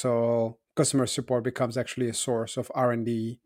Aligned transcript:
So 0.00 0.56
customer 0.76 1.06
support 1.06 1.44
becomes 1.44 1.76
actually 1.76 2.08
a 2.08 2.14
source 2.14 2.56
of 2.56 2.72
R 2.74 2.90
and 2.90 3.04
D. 3.04 3.38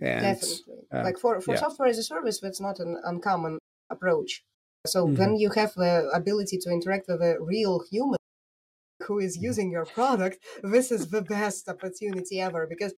Definitely, 0.00 0.74
uh, 0.92 1.04
like 1.04 1.18
for 1.18 1.40
for 1.40 1.54
yeah. 1.54 1.60
software 1.60 1.88
as 1.88 1.98
a 1.98 2.02
service, 2.02 2.40
that's 2.40 2.60
not 2.60 2.80
an 2.80 3.00
uncommon 3.04 3.58
approach. 3.88 4.42
So 4.86 5.06
mm-hmm. 5.06 5.20
when 5.20 5.36
you 5.36 5.50
have 5.50 5.72
the 5.74 6.10
ability 6.12 6.58
to 6.62 6.70
interact 6.70 7.06
with 7.08 7.22
a 7.22 7.36
real 7.40 7.82
human 7.90 8.18
who 9.06 9.20
is 9.20 9.36
using 9.36 9.70
your 9.70 9.86
product, 9.86 10.38
this 10.62 10.90
is 10.90 11.02
the 11.10 11.22
best 11.22 11.68
opportunity 11.68 12.40
ever. 12.40 12.66
Because 12.66 12.92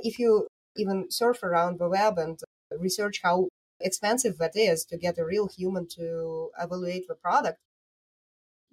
if 0.00 0.18
you 0.18 0.46
even 0.76 1.10
surf 1.10 1.42
around 1.42 1.78
the 1.78 1.88
web 1.88 2.16
and 2.18 2.38
research 2.86 3.20
how 3.22 3.48
expensive 3.88 4.38
that 4.38 4.56
is 4.56 4.86
to 4.86 4.96
get 4.96 5.18
a 5.18 5.24
real 5.32 5.48
human 5.58 5.86
to 5.98 6.48
evaluate 6.58 7.06
the 7.08 7.14
product, 7.14 7.58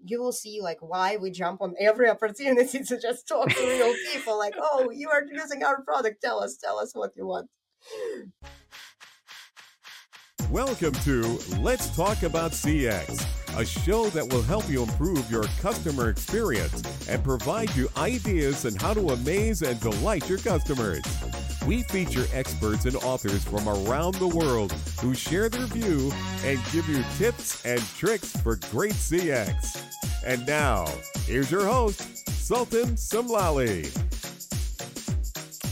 you 0.05 0.21
will 0.21 0.31
see 0.31 0.59
like 0.61 0.79
why 0.81 1.17
we 1.17 1.31
jump 1.31 1.61
on 1.61 1.73
every 1.79 2.09
opportunity 2.09 2.83
to 2.83 2.99
just 2.99 3.27
talk 3.27 3.49
to 3.49 3.63
real 3.65 3.93
people 4.13 4.37
like 4.37 4.55
oh 4.59 4.91
you 4.91 5.09
are 5.09 5.23
using 5.31 5.63
our 5.63 5.81
product. 5.83 6.21
Tell 6.21 6.43
us 6.43 6.57
tell 6.57 6.79
us 6.79 6.93
what 6.93 7.11
you 7.15 7.25
want. 7.25 7.49
Welcome 10.49 10.93
to 10.93 11.39
let's 11.59 11.95
talk 11.95 12.23
about 12.23 12.51
cx 12.51 13.25
a 13.57 13.65
show 13.65 14.09
that 14.09 14.27
will 14.31 14.41
help 14.41 14.67
you 14.69 14.83
improve 14.83 15.29
your 15.29 15.43
customer 15.61 16.09
experience 16.09 16.81
and 17.07 17.23
provide 17.23 17.73
you 17.75 17.87
ideas 17.97 18.65
on 18.65 18.75
how 18.75 18.93
to 18.93 19.09
amaze 19.09 19.61
and 19.61 19.79
delight 19.79 20.27
your 20.27 20.39
customers. 20.39 21.03
We 21.67 21.83
feature 21.83 22.25
experts 22.33 22.85
and 22.85 22.95
authors 22.97 23.43
from 23.43 23.67
around 23.69 24.15
the 24.15 24.27
world 24.27 24.71
who 24.99 25.13
share 25.13 25.49
their 25.49 25.67
view 25.67 26.11
and 26.43 26.59
give 26.71 26.89
you 26.89 27.03
tips 27.17 27.63
and 27.65 27.79
tricks 27.95 28.35
for 28.37 28.57
great 28.71 28.93
CX. 28.93 29.82
And 30.25 30.47
now, 30.47 30.87
here's 31.25 31.51
your 31.51 31.65
host, 31.65 32.29
Sultan 32.29 32.95
Samlali. 32.95 33.91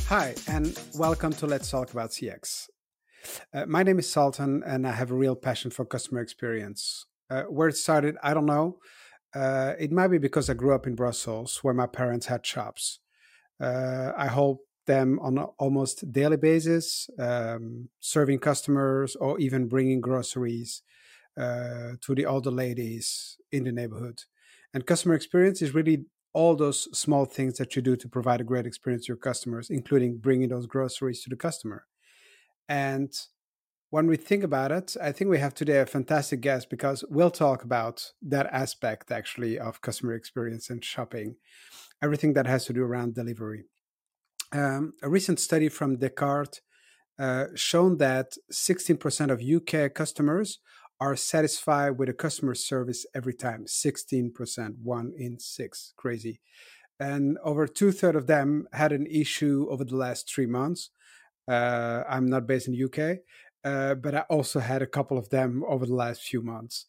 Hi, 0.07 0.35
and 0.49 0.77
welcome 0.93 1.31
to 1.33 1.47
Let's 1.47 1.71
Talk 1.71 1.93
About 1.93 2.09
CX. 2.09 2.67
Uh, 3.53 3.65
my 3.65 3.81
name 3.81 3.97
is 3.97 4.11
Sultan, 4.11 4.61
and 4.65 4.85
I 4.85 4.91
have 4.91 5.09
a 5.09 5.15
real 5.15 5.37
passion 5.37 5.71
for 5.71 5.85
customer 5.85 6.19
experience. 6.19 7.05
Uh, 7.29 7.43
where 7.43 7.69
it 7.69 7.77
started, 7.77 8.17
I 8.21 8.33
don't 8.33 8.45
know. 8.45 8.79
Uh, 9.33 9.73
it 9.79 9.89
might 9.89 10.09
be 10.09 10.17
because 10.17 10.49
I 10.49 10.53
grew 10.53 10.75
up 10.75 10.85
in 10.85 10.95
Brussels, 10.95 11.59
where 11.61 11.73
my 11.73 11.87
parents 11.87 12.25
had 12.25 12.45
shops. 12.45 12.99
Uh, 13.57 14.11
I 14.17 14.27
hope 14.27 14.65
them 14.85 15.17
on 15.21 15.37
an 15.37 15.47
almost 15.59 16.11
daily 16.11 16.35
basis, 16.35 17.09
um, 17.17 17.87
serving 18.01 18.39
customers 18.39 19.15
or 19.15 19.39
even 19.39 19.69
bringing 19.69 20.01
groceries 20.01 20.81
uh, 21.37 21.91
to 22.01 22.13
the 22.13 22.25
older 22.25 22.51
ladies 22.51 23.37
in 23.49 23.63
the 23.63 23.71
neighborhood. 23.71 24.23
And 24.73 24.85
customer 24.85 25.15
experience 25.15 25.61
is 25.61 25.73
really 25.73 26.05
all 26.33 26.55
those 26.55 26.87
small 26.97 27.25
things 27.25 27.57
that 27.57 27.75
you 27.75 27.81
do 27.81 27.95
to 27.97 28.07
provide 28.07 28.39
a 28.39 28.45
great 28.45 28.65
experience 28.65 29.05
to 29.05 29.09
your 29.09 29.17
customers, 29.17 29.69
including 29.69 30.17
bringing 30.17 30.49
those 30.49 30.65
groceries 30.65 31.21
to 31.23 31.29
the 31.29 31.35
customer. 31.35 31.85
And 32.69 33.11
when 33.89 34.07
we 34.07 34.15
think 34.15 34.43
about 34.43 34.71
it, 34.71 34.95
I 35.01 35.11
think 35.11 35.29
we 35.29 35.39
have 35.39 35.53
today 35.53 35.79
a 35.79 35.85
fantastic 35.85 36.39
guest 36.39 36.69
because 36.69 37.03
we'll 37.09 37.31
talk 37.31 37.63
about 37.63 38.11
that 38.21 38.47
aspect 38.47 39.11
actually 39.11 39.59
of 39.59 39.81
customer 39.81 40.13
experience 40.13 40.69
and 40.69 40.83
shopping, 40.83 41.35
everything 42.01 42.31
that 42.33 42.47
has 42.47 42.65
to 42.65 42.73
do 42.73 42.83
around 42.83 43.15
delivery. 43.15 43.65
Um, 44.53 44.93
a 45.03 45.09
recent 45.09 45.41
study 45.41 45.67
from 45.67 45.97
Descartes 45.97 46.61
uh, 47.19 47.47
shown 47.55 47.97
that 47.97 48.37
16% 48.51 49.29
of 49.29 49.41
UK 49.41 49.93
customers 49.93 50.59
are 51.01 51.15
satisfied 51.15 51.97
with 51.97 52.09
a 52.09 52.13
customer 52.13 52.53
service 52.53 53.07
every 53.15 53.33
time. 53.33 53.65
16%, 53.65 54.75
one 54.83 55.11
in 55.17 55.39
six. 55.39 55.93
Crazy. 55.97 56.39
And 56.99 57.39
over 57.43 57.65
two 57.65 57.91
thirds 57.91 58.17
of 58.17 58.27
them 58.27 58.67
had 58.71 58.91
an 58.91 59.07
issue 59.07 59.67
over 59.71 59.83
the 59.83 59.95
last 59.95 60.31
three 60.31 60.45
months. 60.45 60.91
Uh, 61.49 62.03
I'm 62.07 62.29
not 62.29 62.45
based 62.45 62.67
in 62.67 62.75
the 62.75 62.83
UK, 62.85 63.17
uh, 63.65 63.95
but 63.95 64.13
I 64.13 64.19
also 64.29 64.59
had 64.59 64.83
a 64.83 64.87
couple 64.87 65.17
of 65.17 65.29
them 65.29 65.63
over 65.67 65.87
the 65.87 65.95
last 65.95 66.21
few 66.21 66.43
months. 66.43 66.85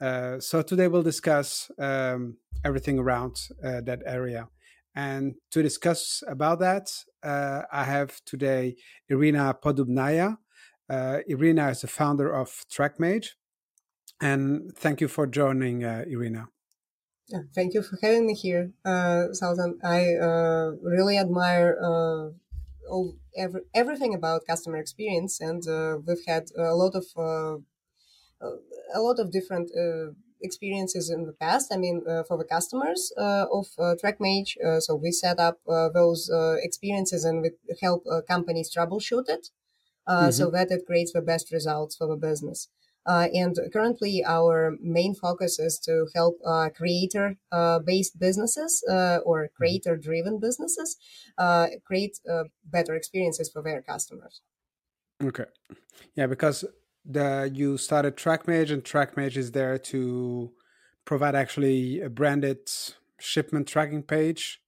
Uh, 0.00 0.40
so 0.40 0.62
today 0.62 0.88
we'll 0.88 1.02
discuss 1.02 1.70
um, 1.78 2.38
everything 2.64 2.98
around 2.98 3.36
uh, 3.62 3.82
that 3.82 4.00
area. 4.06 4.48
And 4.94 5.34
to 5.50 5.62
discuss 5.62 6.22
about 6.26 6.60
that, 6.60 6.90
uh, 7.22 7.62
I 7.70 7.84
have 7.84 8.22
today 8.24 8.76
Irina 9.10 9.54
Podubnaya. 9.62 10.38
Uh, 10.88 11.18
Irina 11.28 11.68
is 11.68 11.82
the 11.82 11.86
founder 11.86 12.34
of 12.34 12.64
TrackMage. 12.74 13.26
And 14.20 14.76
thank 14.76 15.00
you 15.00 15.08
for 15.08 15.26
joining, 15.26 15.84
uh, 15.84 16.04
Irina. 16.06 16.48
Yeah, 17.28 17.42
thank 17.54 17.74
you 17.74 17.82
for 17.82 17.98
having 18.02 18.26
me 18.26 18.34
here, 18.34 18.72
uh, 18.84 19.32
Sultan. 19.32 19.78
I 19.84 20.14
uh, 20.14 20.72
really 20.82 21.16
admire 21.16 21.78
uh, 21.80 22.30
all, 22.90 23.16
every, 23.36 23.62
everything 23.72 24.14
about 24.14 24.46
customer 24.46 24.78
experience, 24.78 25.40
and 25.40 25.62
we've 26.06 26.24
had 26.26 26.48
a 26.58 26.74
lot 26.74 26.94
of 26.94 27.04
a 28.92 29.00
lot 29.00 29.20
of 29.20 29.30
different 29.30 29.70
experiences 30.42 31.10
in 31.10 31.26
the 31.26 31.32
past. 31.32 31.72
I 31.72 31.76
mean, 31.76 32.02
uh, 32.08 32.22
for 32.24 32.36
the 32.36 32.44
customers 32.44 33.12
uh, 33.16 33.46
of 33.52 33.66
uh, 33.78 33.94
TrackMage, 34.02 34.56
uh, 34.64 34.80
so 34.80 34.94
we 34.94 35.12
set 35.12 35.38
up 35.38 35.60
uh, 35.68 35.88
those 35.90 36.30
uh, 36.30 36.56
experiences 36.62 37.24
and 37.24 37.42
we 37.42 37.50
help 37.80 38.04
companies 38.28 38.74
troubleshoot 38.74 39.28
it, 39.28 39.48
mm-hmm. 40.08 40.30
so 40.30 40.50
that 40.50 40.70
it 40.70 40.86
creates 40.86 41.12
the 41.12 41.22
best 41.22 41.52
results 41.52 41.96
for 41.96 42.06
the 42.06 42.16
business. 42.16 42.68
Uh, 43.06 43.28
and 43.32 43.56
currently, 43.72 44.22
our 44.26 44.76
main 44.80 45.14
focus 45.14 45.58
is 45.58 45.78
to 45.78 46.06
help 46.14 46.38
uh, 46.46 46.68
creator-based 46.68 48.14
uh, 48.14 48.18
businesses 48.18 48.84
or 48.88 49.44
mm-hmm. 49.44 49.56
creator-driven 49.56 50.38
businesses 50.38 50.96
create 51.84 52.18
better 52.64 52.94
experiences 52.94 53.50
for 53.50 53.62
their 53.62 53.82
customers. 53.82 54.42
Okay, 55.22 55.44
yeah, 56.14 56.26
because 56.26 56.64
the 57.04 57.50
you 57.52 57.78
started 57.78 58.16
TrackMage, 58.16 58.70
and 58.70 58.84
TrackMage 58.84 59.36
is 59.36 59.52
there 59.52 59.78
to 59.78 60.52
provide 61.04 61.34
actually 61.34 62.00
a 62.00 62.10
branded 62.10 62.58
shipment 63.18 63.66
tracking 63.66 64.02
page, 64.02 64.60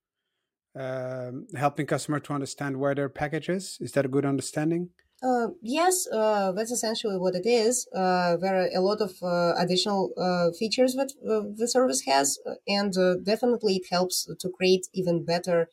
um, 0.75 1.47
helping 1.57 1.87
customer 1.87 2.19
to 2.21 2.33
understand 2.33 2.79
where 2.79 2.95
their 2.95 3.09
package 3.09 3.49
is. 3.49 3.79
Is 3.81 3.93
that 3.93 4.05
a 4.07 4.09
good 4.09 4.25
understanding? 4.25 4.91
Uh, 5.23 5.49
yes, 5.63 6.09
uh, 6.13 6.51
that's 6.53 6.73
essentially 6.73 7.17
what 7.17 7.37
it 7.37 7.47
is. 7.47 7.87
Uh, 7.95 8.37
there 8.39 8.57
are 8.57 8.69
a 8.75 8.81
lot 8.81 9.01
of 9.01 9.13
uh, 9.23 9.55
additional 9.57 10.11
uh, 10.19 10.51
features 10.59 10.95
that 10.95 11.13
uh, 11.25 11.49
the 11.57 11.69
service 11.69 12.03
has, 12.07 12.39
and 12.67 12.93
definitely 13.25 13.77
it 13.77 13.87
helps 13.91 14.29
to 14.41 14.49
create 14.49 14.89
even 14.93 15.25
better 15.25 15.69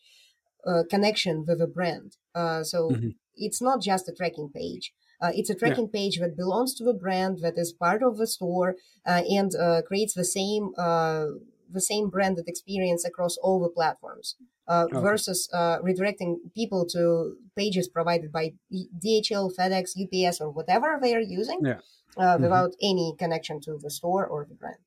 connection 0.90 1.46
with 1.48 1.60
a 1.62 1.68
brand. 1.68 2.18
so 2.36 2.92
mm-hmm. 2.92 3.10
it's 3.36 3.62
not 3.62 3.82
just 3.82 4.08
a 4.08 4.14
tracking 4.14 4.50
page. 4.54 4.94
Uh, 5.22 5.32
it's 5.34 5.50
a 5.50 5.56
tracking 5.56 5.90
yeah. 5.94 6.00
page 6.00 6.20
that 6.20 6.38
belongs 6.38 6.74
to 6.74 6.84
the 6.84 6.94
brand 6.94 7.40
that 7.42 7.58
is 7.58 7.74
part 7.74 8.02
of 8.02 8.18
the 8.18 8.28
store 8.28 8.76
uh, 9.06 9.22
and 9.30 9.52
uh, 9.56 9.82
creates 9.82 10.14
the 10.14 10.24
same 10.24 10.72
uh, 10.78 11.26
the 11.72 11.82
same 11.82 12.10
branded 12.10 12.46
experience 12.48 13.06
across 13.06 13.38
all 13.38 13.60
the 13.62 13.70
platforms. 13.70 14.36
Uh. 14.68 14.86
Versus 15.02 15.50
uh, 15.52 15.80
redirecting 15.80 16.36
people 16.54 16.86
to 16.86 17.34
pages 17.58 17.88
provided 17.88 18.32
by 18.32 18.54
DHL, 18.72 19.52
FedEx, 19.58 19.98
UPS, 19.98 20.40
or 20.40 20.52
whatever 20.52 21.00
they 21.02 21.16
are 21.16 21.20
using, 21.20 21.60
yeah. 21.64 21.80
mm-hmm. 22.16 22.44
without 22.44 22.76
any 22.80 23.16
connection 23.18 23.60
to 23.62 23.80
the 23.82 23.90
store 23.90 24.28
or 24.28 24.46
the 24.48 24.54
brand. 24.54 24.78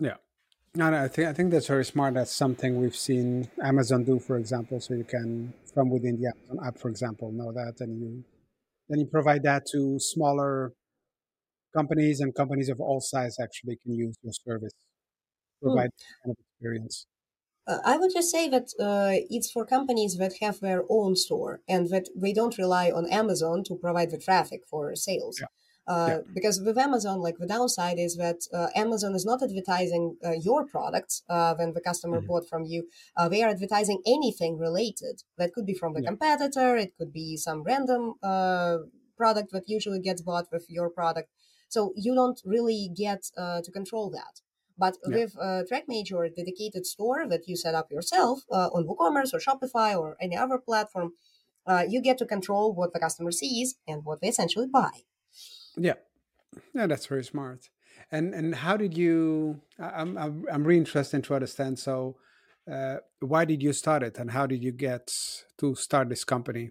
Yeah, 0.00 0.16
no, 0.74 0.90
no, 0.90 1.04
I 1.04 1.06
think 1.06 1.28
I 1.28 1.32
think 1.32 1.52
that's 1.52 1.68
very 1.68 1.84
smart. 1.84 2.14
That's 2.14 2.32
something 2.32 2.80
we've 2.80 2.96
seen 2.96 3.48
Amazon 3.62 4.02
do, 4.02 4.18
for 4.18 4.36
example. 4.36 4.80
So 4.80 4.94
you 4.94 5.04
can, 5.04 5.54
from 5.72 5.90
within 5.90 6.20
the 6.20 6.32
Amazon 6.34 6.66
app, 6.66 6.78
for 6.78 6.88
example, 6.88 7.30
know 7.30 7.52
that, 7.52 7.74
and 7.78 8.00
you 8.00 8.24
then 8.88 8.98
you 8.98 9.06
provide 9.06 9.44
that 9.44 9.66
to 9.72 10.00
smaller 10.00 10.72
companies 11.76 12.20
and 12.20 12.34
companies 12.34 12.68
of 12.68 12.80
all 12.80 13.00
size 13.00 13.36
actually 13.40 13.76
can 13.82 13.94
use 13.94 14.16
your 14.22 14.32
service, 14.32 14.72
hmm. 15.64 15.68
provide 15.68 15.90
kind 16.22 16.32
of 16.32 16.36
experience. 16.52 17.06
Uh, 17.66 17.78
I 17.84 17.96
would 17.96 18.12
just 18.12 18.30
say 18.30 18.48
that 18.50 18.68
uh, 18.78 19.24
it's 19.30 19.50
for 19.50 19.64
companies 19.64 20.18
that 20.18 20.34
have 20.42 20.60
their 20.60 20.84
own 20.90 21.16
store 21.16 21.60
and 21.66 21.88
that 21.88 22.08
they 22.14 22.32
don't 22.32 22.58
rely 22.58 22.90
on 22.90 23.08
Amazon 23.10 23.64
to 23.64 23.74
provide 23.74 24.10
the 24.10 24.18
traffic 24.18 24.60
for 24.68 24.94
sales. 24.94 25.38
Yeah. 25.40 25.46
Uh, 25.86 26.06
yeah. 26.08 26.18
Because 26.34 26.60
with 26.60 26.78
Amazon, 26.78 27.20
like 27.20 27.36
the 27.38 27.46
downside 27.46 27.98
is 27.98 28.16
that 28.16 28.40
uh, 28.52 28.68
Amazon 28.74 29.14
is 29.14 29.24
not 29.24 29.42
advertising 29.42 30.16
uh, 30.24 30.32
your 30.32 30.66
products 30.66 31.22
uh, 31.28 31.54
when 31.54 31.72
the 31.72 31.80
customer 31.80 32.18
mm-hmm. 32.18 32.26
bought 32.26 32.48
from 32.48 32.64
you. 32.64 32.88
Uh, 33.16 33.28
they 33.28 33.42
are 33.42 33.50
advertising 33.50 34.00
anything 34.06 34.58
related. 34.58 35.22
That 35.36 35.52
could 35.52 35.66
be 35.66 35.74
from 35.74 35.92
the 35.94 36.02
yeah. 36.02 36.08
competitor. 36.08 36.76
It 36.76 36.92
could 36.98 37.12
be 37.12 37.36
some 37.36 37.62
random 37.62 38.14
uh, 38.22 38.78
product 39.16 39.52
that 39.52 39.64
usually 39.68 40.00
gets 40.00 40.22
bought 40.22 40.46
with 40.50 40.66
your 40.68 40.88
product. 40.88 41.30
So 41.68 41.92
you 41.96 42.14
don't 42.14 42.40
really 42.44 42.90
get 42.94 43.22
to 43.36 43.70
control 43.72 44.08
that. 44.10 44.40
But 44.76 44.96
yeah. 45.06 45.16
with 45.16 45.36
uh, 45.40 45.62
TrackMage 45.70 46.12
or 46.12 46.24
a 46.24 46.30
dedicated 46.30 46.84
store 46.86 47.28
that 47.28 47.46
you 47.46 47.56
set 47.56 47.74
up 47.74 47.90
yourself 47.90 48.40
on 48.50 48.86
WooCommerce 48.86 49.32
or 49.32 49.38
Shopify 49.38 49.96
or 49.96 50.16
any 50.20 50.36
other 50.36 50.58
platform, 50.58 51.12
you 51.88 52.00
get 52.02 52.18
to 52.18 52.26
control 52.26 52.74
what 52.74 52.92
the 52.92 53.00
customer 53.00 53.30
sees 53.30 53.76
and 53.86 54.04
what 54.04 54.20
they 54.20 54.28
essentially 54.28 54.66
buy. 54.66 54.90
Yeah, 55.76 55.94
yeah, 56.74 56.86
that's 56.86 57.06
very 57.06 57.24
smart. 57.24 57.70
And 58.10 58.34
and 58.34 58.54
how 58.54 58.76
did 58.76 58.96
you? 58.96 59.60
I'm 59.78 60.18
I'm, 60.18 60.44
I'm 60.52 60.64
really 60.64 60.80
interested 60.80 61.24
to 61.24 61.34
understand. 61.34 61.78
So, 61.78 62.16
Uh, 62.66 62.96
why 63.20 63.44
did 63.44 63.62
you 63.62 63.72
start 63.74 64.02
it, 64.02 64.18
and 64.18 64.30
how 64.30 64.46
did 64.46 64.62
you 64.66 64.72
get 64.72 65.12
to 65.58 65.74
start 65.74 66.08
this 66.08 66.24
company? 66.24 66.70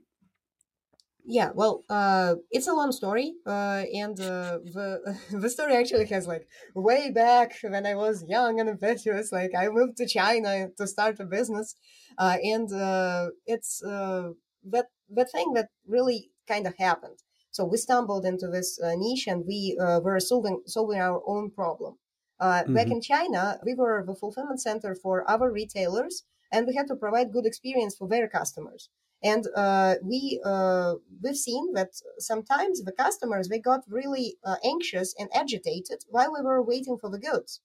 Yeah, 1.25 1.51
well, 1.55 1.85
uh, 1.89 2.35
it's 2.51 2.67
a 2.67 2.73
long 2.73 2.91
story, 2.91 3.35
uh, 3.45 3.83
and 3.93 4.19
uh, 4.19 4.59
the 4.59 5.17
the 5.31 5.49
story 5.49 5.73
actually 5.75 6.05
has 6.07 6.27
like 6.27 6.49
way 6.75 7.11
back 7.11 7.53
when 7.61 7.85
I 7.85 7.95
was 7.95 8.25
young 8.27 8.59
and 8.59 8.67
impetuous. 8.67 9.31
Like 9.31 9.51
I 9.55 9.69
moved 9.69 9.95
to 9.97 10.05
China 10.07 10.69
to 10.77 10.85
start 10.85 11.19
a 11.21 11.25
business, 11.25 11.75
uh, 12.17 12.37
and 12.43 12.69
uh, 12.73 13.29
it's 13.45 13.81
uh, 13.83 14.31
that 14.65 14.87
the 15.09 15.23
thing 15.25 15.53
that 15.53 15.69
really 15.87 16.31
kind 16.45 16.67
of 16.67 16.75
happened. 16.77 17.19
So 17.51 17.63
we 17.63 17.77
stumbled 17.77 18.25
into 18.25 18.47
this 18.47 18.77
uh, 18.81 18.95
niche, 18.97 19.27
and 19.27 19.45
we 19.47 19.77
uh, 19.79 20.01
were 20.01 20.19
solving 20.19 20.63
solving 20.65 20.99
our 20.99 21.21
own 21.25 21.51
problem. 21.51 21.99
Uh, 22.37 22.65
Back 22.67 22.91
in 22.91 22.99
China, 22.99 23.59
we 23.65 23.75
were 23.75 24.03
the 24.05 24.15
fulfillment 24.15 24.61
center 24.61 24.93
for 24.93 25.23
our 25.29 25.49
retailers, 25.49 26.25
and 26.51 26.67
we 26.67 26.75
had 26.75 26.87
to 26.87 26.97
provide 26.97 27.31
good 27.31 27.45
experience 27.45 27.95
for 27.95 28.09
their 28.09 28.27
customers. 28.27 28.89
And 29.23 29.47
uh, 29.55 29.95
we 30.03 30.41
uh, 30.45 30.95
we've 31.23 31.37
seen 31.37 31.73
that 31.73 31.91
sometimes 32.19 32.83
the 32.83 32.91
customers 32.91 33.47
they 33.47 33.59
got 33.59 33.83
really 33.87 34.37
uh, 34.43 34.57
anxious 34.65 35.15
and 35.19 35.29
agitated 35.33 36.03
while 36.09 36.31
we 36.33 36.41
were 36.41 36.61
waiting 36.61 36.97
for 36.97 37.09
the 37.09 37.19
goods, 37.19 37.61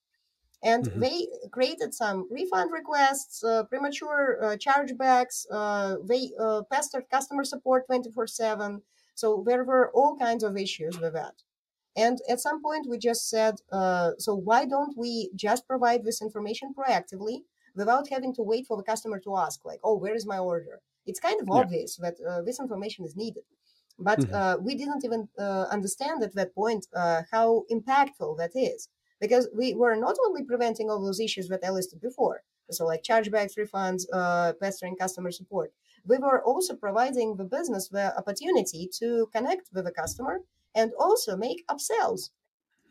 and 0.63 0.85
hmm 0.85 1.03
they 1.03 1.29
created 1.53 1.95
some 1.95 2.29
refund 2.31 2.73
requests, 2.73 3.45
uh, 3.45 3.65
premature 3.65 4.39
uh, 4.43 4.57
chargebacks. 4.57 5.47
Uh, 5.51 5.97
they 6.05 6.33
uh, 6.41 6.63
pestered 6.71 7.09
customer 7.11 7.45
support 7.45 7.87
twenty 7.87 8.11
four 8.11 8.27
seven. 8.27 8.83
So 9.15 9.43
there 9.47 9.65
were 9.65 9.91
all 9.93 10.17
kinds 10.17 10.45
of 10.45 10.57
issues 10.57 10.99
with 11.01 11.15
that. 11.15 11.43
And 11.97 12.19
at 12.29 12.41
some 12.41 12.63
point, 12.63 12.87
we 12.89 12.99
just 12.99 13.29
said, 13.29 13.57
uh, 13.73 14.13
so 14.19 14.35
why 14.35 14.65
don't 14.67 14.97
we 14.97 15.31
just 15.35 15.67
provide 15.67 16.05
this 16.05 16.23
information 16.23 16.73
proactively 16.75 17.45
without 17.75 18.09
having 18.09 18.33
to 18.35 18.43
wait 18.43 18.67
for 18.67 18.77
the 18.77 18.83
customer 18.85 19.19
to 19.21 19.37
ask, 19.37 19.65
like, 19.65 19.81
oh, 19.83 19.97
where 19.97 20.15
is 20.15 20.27
my 20.27 20.39
order? 20.39 20.81
It's 21.09 21.21
kind 21.29 21.41
of 21.41 21.49
Yeah. 21.51 21.63
obvious 21.63 21.97
that 22.05 22.17
uh, 22.21 22.43
this 22.43 22.61
information 22.61 23.05
is 23.05 23.17
needed. 23.17 23.45
But 23.99 24.25
hmm 24.27 24.39
uh, 24.41 24.59
we 24.61 24.75
didn't 24.77 25.05
even 25.05 25.29
uh, 25.39 25.67
understand 25.77 26.23
at 26.23 26.35
that 26.35 26.55
point 26.55 26.87
uh, 26.95 27.23
how 27.33 27.65
impactful 27.71 28.39
that 28.39 28.53
is. 28.55 28.89
Because 29.21 29.49
we 29.53 29.75
were 29.75 29.97
not 29.97 30.17
only 30.27 30.45
preventing 30.45 30.89
all 30.89 31.01
those 31.05 31.19
issues 31.19 31.49
that 31.49 31.65
I 31.65 31.71
listed 31.71 32.01
before, 32.01 32.45
so 32.71 32.87
like 32.87 33.03
chargebacks, 33.03 33.59
refunds, 33.59 34.03
uh, 34.13 34.53
pestering 34.61 34.97
customer 34.97 35.33
support, 35.33 35.73
we 36.05 36.19
were 36.19 36.41
also 36.45 36.77
providing 36.77 37.37
the 37.37 37.45
business 37.45 37.89
the 37.89 38.17
opportunity 38.17 38.89
to 39.01 39.27
connect 39.35 39.71
with 39.73 39.85
the 39.87 39.91
customer 39.91 40.43
and 40.75 40.93
also 41.01 41.37
make 41.37 41.67
upsells. 41.67 42.31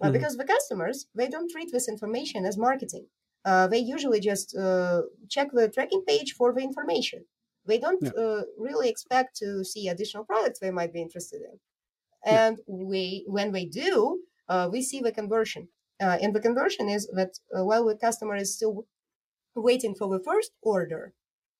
Uh, 0.02 0.10
hmm 0.10 0.12
because 0.12 0.38
the 0.38 0.46
customers, 0.46 1.08
they 1.16 1.28
don't 1.28 1.50
treat 1.52 1.72
this 1.72 1.88
information 1.90 2.46
as 2.46 2.58
marketing. 2.58 3.08
Uh, 3.46 3.68
they 3.68 3.80
usually 3.80 4.19
just 4.19 4.56
uh, 4.56 5.04
check 5.30 5.52
the 5.52 5.69
tracking 5.69 6.04
page 6.06 6.34
for 6.34 6.54
the 6.54 6.62
information. 6.62 7.25
They 7.68 7.80
don't 7.80 8.02
Yeah. 8.02 8.12
uh, 8.24 8.44
really 8.58 8.90
expect 8.90 9.36
to 9.38 9.64
see 9.64 9.88
additional 9.88 10.25
products 10.25 10.60
they 10.60 10.72
might 10.72 10.94
be 10.94 11.02
interested 11.02 11.42
in. 11.50 11.60
Yeah. 12.25 12.42
And 12.48 12.60
we, 12.68 13.25
when 13.28 13.52
they 13.52 13.66
do, 13.66 14.24
uh, 14.50 14.69
we 14.72 14.81
see 14.81 15.00
the 15.02 15.12
conversion. 15.12 15.69
Uh, 16.02 16.18
and 16.22 16.36
the 16.36 16.40
conversion 16.42 16.90
is 16.90 17.08
that 17.19 17.40
uh, 17.58 17.64
while 17.66 17.86
the 17.86 17.96
customer 17.98 18.36
is 18.36 18.56
still 18.56 18.88
waiting 19.56 19.96
for 19.96 20.08
the 20.10 20.24
first 20.24 20.52
order, 20.62 21.14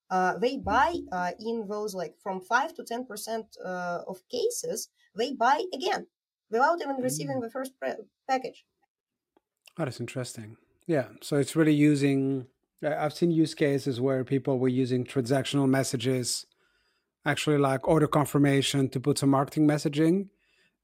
uh, 0.10 0.38
they 0.38 0.58
buy 0.58 0.96
uh, 1.12 1.32
in 1.40 1.68
those 1.68 1.96
like 1.96 2.16
from 2.20 2.42
5 2.42 2.74
to 2.76 2.84
10% 2.84 3.58
uh, 3.64 4.04
of 4.08 4.24
cases, 4.30 4.90
they 5.16 5.34
buy 5.34 5.64
again 5.74 6.08
without 6.50 6.82
even 6.82 6.98
receiving 6.98 7.38
Mm. 7.38 7.42
the 7.42 7.50
first 7.52 7.78
pre- 7.80 7.96
package. 8.28 8.66
Oh, 9.78 9.86
that's 9.86 10.00
interesting. 10.00 10.58
Yeah. 10.86 11.10
So 11.22 11.38
it's 11.38 11.56
really 11.56 11.74
using. 11.74 12.48
I've 12.84 13.14
seen 13.14 13.32
use 13.32 13.54
cases 13.56 14.00
where 14.00 14.24
people 14.24 14.60
were 14.60 14.68
using 14.68 15.04
transactional 15.06 15.68
messages, 15.68 16.46
actually 17.26 17.58
like 17.58 17.88
order 17.88 18.08
confirmation 18.08 18.90
to 18.90 19.00
put 19.00 19.18
some 19.18 19.30
marketing 19.30 19.68
messaging. 19.68 20.30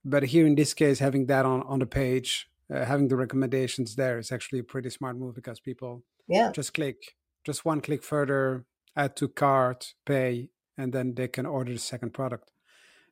But 0.04 0.24
here 0.24 0.46
in 0.46 0.56
this 0.56 0.74
case, 0.74 1.00
having 1.00 1.28
that 1.28 1.46
on, 1.46 1.62
on 1.64 1.80
the 1.80 1.86
page, 1.86 2.50
uh, 2.74 2.84
having 2.86 3.08
the 3.08 3.16
recommendations 3.16 3.96
there 3.96 4.18
is 4.18 4.32
actually 4.32 4.60
a 4.60 4.64
pretty 4.64 4.90
smart 4.90 5.18
move 5.18 5.36
because 5.36 5.60
people 5.60 6.04
Yeah. 6.28 6.52
just 6.52 6.74
click, 6.74 7.16
just 7.44 7.64
one 7.66 7.80
click 7.82 8.04
further, 8.04 8.66
add 8.96 9.16
to 9.18 9.28
cart, 9.28 9.94
pay, 10.06 10.50
and 10.78 10.94
then 10.94 11.14
they 11.14 11.28
can 11.28 11.46
order 11.46 11.72
the 11.74 11.80
second 11.80 12.14
product. 12.14 12.50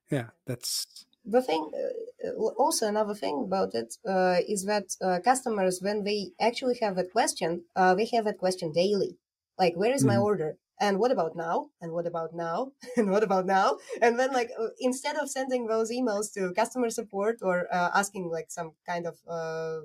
Yeah, 0.09 0.29
that's. 0.45 1.05
The 1.23 1.41
thing, 1.41 1.71
uh, 1.73 2.10
also 2.57 2.87
another 2.87 3.13
thing 3.15 3.43
about 3.43 3.73
it 3.75 3.95
uh, 4.07 4.37
is 4.47 4.65
that 4.65 4.95
uh, 5.01 5.19
customers, 5.23 5.79
when 5.81 6.03
they 6.03 6.31
actually 6.39 6.77
have 6.81 6.95
that 6.95 7.11
question, 7.11 7.65
uh, 7.75 7.95
they 7.95 8.05
have 8.13 8.25
that 8.25 8.37
question 8.37 8.71
daily. 8.71 9.17
Like, 9.57 9.75
where 9.75 9.93
is 9.93 10.05
my 10.05 10.15
Mhm. 10.15 10.21
order? 10.29 10.57
And 10.79 10.97
what 10.99 11.11
about 11.11 11.35
now? 11.35 11.69
And 11.79 11.91
what 11.93 12.07
about 12.07 12.33
now? 12.33 12.71
And 12.97 13.11
what 13.11 13.23
about 13.23 13.45
now? 13.45 13.77
And 14.01 14.19
then, 14.19 14.31
like, 14.33 14.49
uh, 14.59 14.69
instead 14.79 15.15
of 15.15 15.29
sending 15.29 15.67
those 15.67 15.91
emails 15.91 16.33
to 16.33 16.53
customer 16.53 16.89
support 16.89 17.37
or 17.43 17.67
uh, 17.73 17.91
asking, 17.93 18.29
like, 18.29 18.49
some 18.49 18.71
kind 18.87 19.05
of 19.05 19.19
uh, 19.27 19.81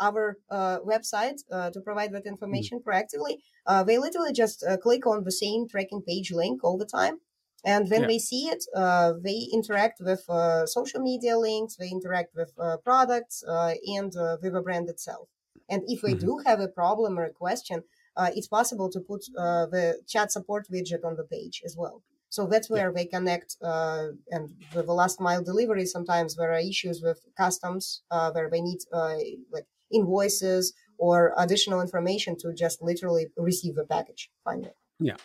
our 0.00 0.36
uh, 0.50 0.78
website 0.80 1.38
uh, 1.50 1.70
to 1.70 1.80
provide 1.80 2.12
that 2.12 2.26
information 2.26 2.80
proactively, 2.80 3.38
uh, 3.66 3.82
they 3.82 3.98
literally 3.98 4.32
just 4.32 4.62
uh, 4.64 4.76
click 4.76 5.06
on 5.06 5.24
the 5.24 5.32
same 5.32 5.68
tracking 5.68 6.02
page 6.02 6.30
link 6.30 6.62
all 6.62 6.78
the 6.78 6.86
time. 6.86 7.20
And 7.64 7.90
when 7.90 8.04
Yeah. 8.04 8.06
they 8.06 8.18
see 8.18 8.48
it, 8.48 8.64
uh, 8.74 9.14
they 9.20 9.48
interact 9.52 10.00
with 10.00 10.28
uh, 10.28 10.66
social 10.66 11.00
media 11.00 11.36
links, 11.38 11.76
they 11.76 11.90
interact 11.90 12.34
with 12.34 12.52
uh, 12.58 12.76
products 12.78 13.42
uh, 13.46 13.74
and 13.86 14.14
uh, 14.16 14.36
with 14.42 14.52
the 14.52 14.62
brand 14.62 14.88
itself. 14.88 15.28
And 15.68 15.82
if 15.86 16.00
they 16.02 16.14
Mhm. 16.14 16.14
do 16.14 16.38
have 16.46 16.60
a 16.60 16.68
problem 16.68 17.18
or 17.18 17.24
a 17.24 17.32
question, 17.32 17.82
uh, 18.16 18.30
it's 18.34 18.48
possible 18.48 18.88
to 18.90 19.00
put 19.00 19.22
uh, 19.36 19.66
the 19.66 20.02
chat 20.06 20.32
support 20.32 20.66
widget 20.72 21.04
on 21.04 21.16
the 21.16 21.24
page 21.24 21.62
as 21.64 21.76
well. 21.76 22.02
So 22.30 22.46
that's 22.46 22.70
Yeah. 22.72 22.82
where 22.82 22.92
they 22.92 23.06
connect. 23.06 23.56
Uh, 23.62 24.08
and 24.30 24.50
with 24.72 24.86
the 24.86 24.92
last 24.92 25.20
mile 25.20 25.42
delivery, 25.42 25.84
sometimes 25.86 26.36
there 26.36 26.52
are 26.52 26.58
issues 26.58 27.02
with 27.02 27.24
customs 27.36 28.02
uh, 28.10 28.30
where 28.32 28.48
they 28.50 28.60
need 28.60 28.78
uh, 28.92 29.16
like 29.50 29.66
invoices 29.90 30.74
or 30.98 31.34
additional 31.36 31.80
information 31.80 32.36
to 32.38 32.52
just 32.54 32.82
literally 32.82 33.26
receive 33.36 33.74
the 33.76 33.84
package 33.84 34.30
finally. 34.44 34.72
Yeah. 35.00 35.16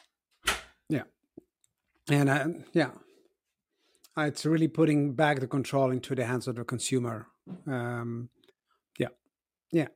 Yeah. 0.90 1.04
And 2.10 2.30
uh, 2.30 2.48
yeah, 2.74 2.92
Uh, 4.16 4.28
it's 4.28 4.46
really 4.46 4.68
putting 4.68 5.16
back 5.16 5.40
the 5.40 5.48
control 5.48 5.92
into 5.92 6.14
the 6.16 6.24
hands 6.26 6.48
of 6.48 6.56
the 6.56 6.64
consumer. 6.64 7.28
Um, 7.66 8.30
yeah. 9.00 9.10
Yeah. 9.72 9.88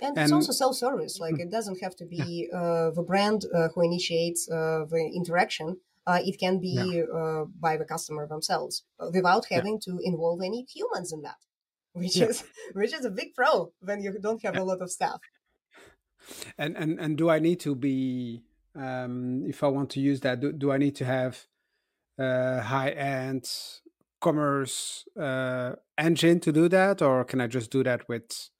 And 0.00 0.16
it's 0.18 0.32
also 0.32 0.52
self-service. 0.52 1.18
Like 1.20 1.38
it 1.40 1.50
doesn't 1.50 1.80
have 1.80 1.94
to 1.96 2.04
yeah. 2.10 2.24
be 2.24 2.48
uh, 2.54 2.90
the 2.90 3.02
brand 3.02 3.44
uh, 3.54 3.68
who 3.74 3.82
initiates 3.82 4.48
uh, 4.50 4.84
the 4.88 5.10
interaction. 5.20 5.80
Uh, 6.06 6.20
it 6.24 6.38
can 6.38 6.60
be 6.60 6.74
Yeah. 6.74 7.04
uh, 7.18 7.44
by 7.60 7.76
the 7.76 7.84
customer 7.84 8.26
themselves 8.28 8.84
without 9.12 9.44
Yeah. 9.50 9.58
having 9.58 9.80
to 9.86 9.98
involve 10.02 10.40
any 10.44 10.66
humans 10.74 11.12
in 11.12 11.22
that, 11.22 11.40
which 12.00 12.16
Yeah. 12.16 12.28
is 12.30 12.44
which 12.74 12.92
is 12.94 13.04
a 13.04 13.10
big 13.10 13.34
pro 13.34 13.72
when 13.80 14.02
you 14.02 14.12
don't 14.20 14.42
have 14.42 14.54
Yeah. 14.56 14.62
a 14.64 14.66
lot 14.70 14.80
of 14.82 14.90
staff. 14.90 15.20
And 16.56 16.76
and 16.76 17.00
and 17.00 17.18
do 17.18 17.28
I 17.30 17.38
need 17.40 17.60
to 17.60 17.74
be 17.74 18.42
um, 18.74 19.44
if 19.46 19.62
I 19.62 19.68
want 19.68 19.90
to 19.90 20.00
use 20.00 20.20
that? 20.20 20.40
Do, 20.40 20.52
do 20.52 20.72
I 20.72 20.78
need 20.78 20.96
to 20.96 21.04
have 21.04 21.46
uh, 22.18 22.60
high 22.60 22.90
end 22.90 23.48
commerce 24.20 25.04
uh, 25.20 25.72
engine 25.98 26.40
to 26.40 26.52
do 26.52 26.68
that, 26.68 27.02
or 27.02 27.24
can 27.24 27.40
I 27.40 27.46
just 27.46 27.70
do 27.70 27.82
that 27.82 28.08
with 28.08 28.50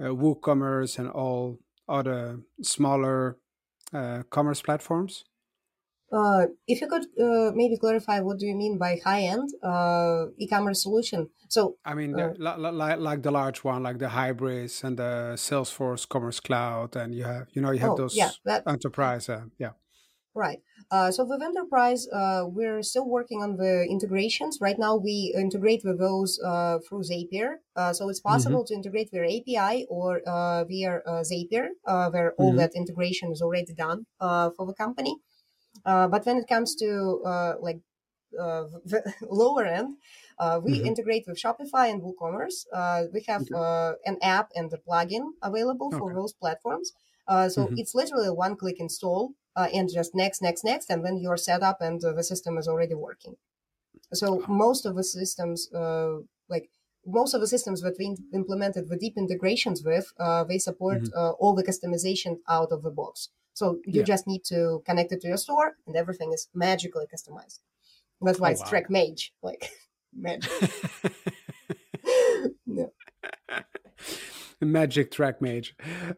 uh, 0.00 0.04
WooCommerce 0.06 0.98
and 0.98 1.08
all 1.08 1.58
other 1.88 2.40
smaller 2.62 3.38
uh, 3.92 4.22
commerce 4.30 4.60
platforms? 4.60 5.24
Uh, 6.12 6.46
if 6.66 6.80
you 6.80 6.88
could 6.88 7.06
uh, 7.20 7.52
maybe 7.54 7.76
clarify 7.76 8.20
what 8.20 8.38
do 8.38 8.46
you 8.46 8.56
mean 8.56 8.78
by 8.78 8.98
high-end 9.04 9.48
uh, 9.62 10.26
e-commerce 10.38 10.82
solution? 10.82 11.28
So 11.48 11.78
I 11.84 11.94
mean, 11.94 12.14
uh, 12.14 12.16
the, 12.16 12.34
li- 12.38 12.70
li- 12.70 12.96
like 12.96 13.22
the 13.22 13.30
large 13.30 13.64
one, 13.64 13.82
like 13.82 13.98
the 13.98 14.08
Hybris 14.08 14.84
and 14.84 14.98
the 14.98 15.32
Salesforce 15.36 16.06
Commerce 16.08 16.40
Cloud, 16.40 16.96
and 16.96 17.14
you 17.14 17.24
have, 17.24 17.48
you 17.52 17.62
know, 17.62 17.70
you 17.70 17.78
have 17.80 17.94
oh 17.94 18.04
yeah, 18.12 18.32
those 18.34 18.40
that 18.44 18.66
enterprise. 18.66 19.28
Uh, 19.28 19.46
yeah. 19.58 19.72
Right. 20.34 20.62
Uh, 20.90 21.10
so 21.10 21.24
with 21.24 21.42
enterprise, 21.42 22.06
uh, 22.12 22.44
we're 22.46 22.80
still 22.82 23.08
working 23.08 23.42
on 23.42 23.56
the 23.56 23.84
integrations. 23.90 24.58
Right 24.60 24.78
now, 24.78 24.94
we 24.96 25.34
integrate 25.36 25.82
with 25.84 25.98
those 25.98 26.38
uh, 26.44 26.78
through 26.88 27.02
Zapier. 27.02 27.56
Uh, 27.74 27.92
so 27.92 28.08
it's 28.08 28.20
hmm 28.26 28.58
possible 28.60 28.64
to 28.66 28.74
integrate 28.74 29.10
via 29.10 29.24
API 29.24 29.84
or 29.88 30.20
uh, 30.28 30.64
via 30.64 30.98
uh, 31.04 31.24
Zapier, 31.24 31.70
uh, 31.86 32.10
where 32.10 32.34
all 32.34 32.54
hmm 32.54 32.54
that 32.54 32.72
integration 32.76 33.32
is 33.32 33.42
already 33.42 33.74
done 33.74 34.04
uh, 34.20 34.50
for 34.56 34.64
the 34.66 34.74
company. 34.74 35.16
Uh, 35.84 36.08
but 36.08 36.24
when 36.26 36.36
it 36.38 36.48
comes 36.48 36.74
to 36.76 37.22
uh, 37.24 37.54
like 37.60 37.80
uh, 38.38 38.64
the 38.84 39.14
lower 39.30 39.64
end, 39.64 39.96
uh, 40.38 40.60
we 40.62 40.74
hmm 40.74 40.90
integrate 40.90 41.24
with 41.26 41.40
Shopify 41.40 41.90
and 41.90 42.02
WooCommerce. 42.02 42.66
Uh, 42.72 43.04
we 43.12 43.24
have 43.28 43.42
Okay. 43.42 43.54
uh, 43.54 43.94
an 44.04 44.18
app 44.22 44.50
and 44.54 44.72
a 44.72 44.78
plugin 44.78 45.32
available 45.42 45.92
for 45.92 46.12
Okay. 46.12 46.14
those 46.14 46.32
platforms. 46.34 46.92
Uh, 47.26 47.48
so 47.48 47.72
hmm 47.72 47.76
it's 47.76 47.94
literally 47.94 48.26
a 48.28 48.34
one-click 48.34 48.76
install 48.80 49.32
uh, 49.56 49.68
and 49.74 49.88
just 49.92 50.14
next, 50.14 50.40
next, 50.40 50.64
next, 50.64 50.90
and 50.90 51.04
then 51.04 51.18
you're 51.18 51.36
set 51.36 51.62
up 51.62 51.78
and 51.80 52.02
uh, 52.04 52.12
the 52.12 52.24
system 52.24 52.56
is 52.56 52.66
already 52.68 52.94
working. 52.94 53.36
So 54.12 54.44
most 54.48 54.86
of 54.86 54.96
the 54.96 55.04
systems, 55.04 55.72
uh, 55.72 56.18
like 56.48 56.70
most 57.06 57.34
of 57.34 57.40
the 57.40 57.46
systems 57.46 57.80
that 57.82 57.96
we 57.98 58.16
implemented 58.34 58.88
the 58.88 58.96
deep 58.96 59.14
integrations 59.16 59.82
with, 59.84 60.12
uh, 60.18 60.44
they 60.44 60.58
support 60.58 61.00
hmm 61.00 61.10
uh, 61.16 61.32
all 61.32 61.54
the 61.54 61.64
customization 61.64 62.38
out 62.48 62.72
of 62.72 62.82
the 62.82 62.90
box. 62.90 63.30
So 63.58 63.64
you 63.94 64.00
Yeah. 64.00 64.04
just 64.12 64.24
need 64.32 64.42
to 64.54 64.60
connect 64.88 65.10
it 65.14 65.20
to 65.22 65.28
your 65.32 65.36
store, 65.46 65.68
and 65.86 65.94
everything 66.02 66.30
is 66.32 66.42
magically 66.54 67.06
customized. 67.14 67.60
That's 68.24 68.40
why 68.40 68.50
Oh, 68.50 68.52
it's 68.52 68.62
wow. 68.62 68.68
Track 68.70 68.86
Mage, 68.98 69.24
like 69.48 69.62
magic. 70.26 70.52
Magic 74.60 75.10
track 75.10 75.40
mage. 75.40 75.68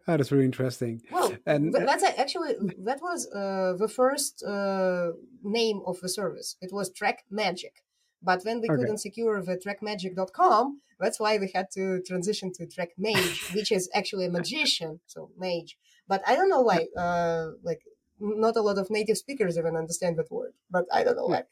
Oh, 0.07 0.17
that's 0.17 0.33
really 0.33 0.45
interesting. 0.53 1.03
Well, 1.11 1.37
And, 1.47 1.75
uh, 1.75 1.81
that's 1.89 2.03
actually 2.25 2.53
that 2.89 3.01
was 3.03 3.21
uh, 3.41 3.75
the 3.83 3.89
first 4.01 4.43
uh, 4.43 5.09
name 5.43 5.79
of 5.87 6.01
the 6.01 6.09
service. 6.09 6.57
It 6.61 6.71
was 6.73 6.91
Track 6.91 7.19
Magic. 7.31 7.75
But 8.23 8.43
when 8.45 8.61
we 8.61 8.69
Okay. 8.69 8.77
couldn't 8.81 8.99
secure 9.09 9.43
the 9.43 9.57
trackmagic.com, 9.65 10.81
that's 10.99 11.19
why 11.21 11.33
we 11.39 11.51
had 11.55 11.67
to 11.77 12.01
transition 12.11 12.53
to 12.57 12.67
Track 12.67 12.91
Mage, 12.99 13.37
which 13.55 13.71
is 13.73 13.91
actually 13.95 14.27
a 14.27 14.31
magician, 14.31 15.01
so 15.07 15.31
mage. 15.39 15.77
But 16.11 16.23
I 16.27 16.35
don't 16.35 16.51
know 16.51 16.63
why. 16.63 16.89
Uh, 16.99 17.53
like, 17.63 17.83
not 18.19 18.57
a 18.57 18.61
lot 18.61 18.79
of 18.79 18.91
native 18.91 19.17
speakers 19.17 19.57
even 19.57 19.77
understand 19.77 20.19
that 20.19 20.29
word. 20.29 20.55
But 20.69 20.87
I 20.93 21.05
don't 21.05 21.15
know 21.15 21.27
why. 21.27 21.45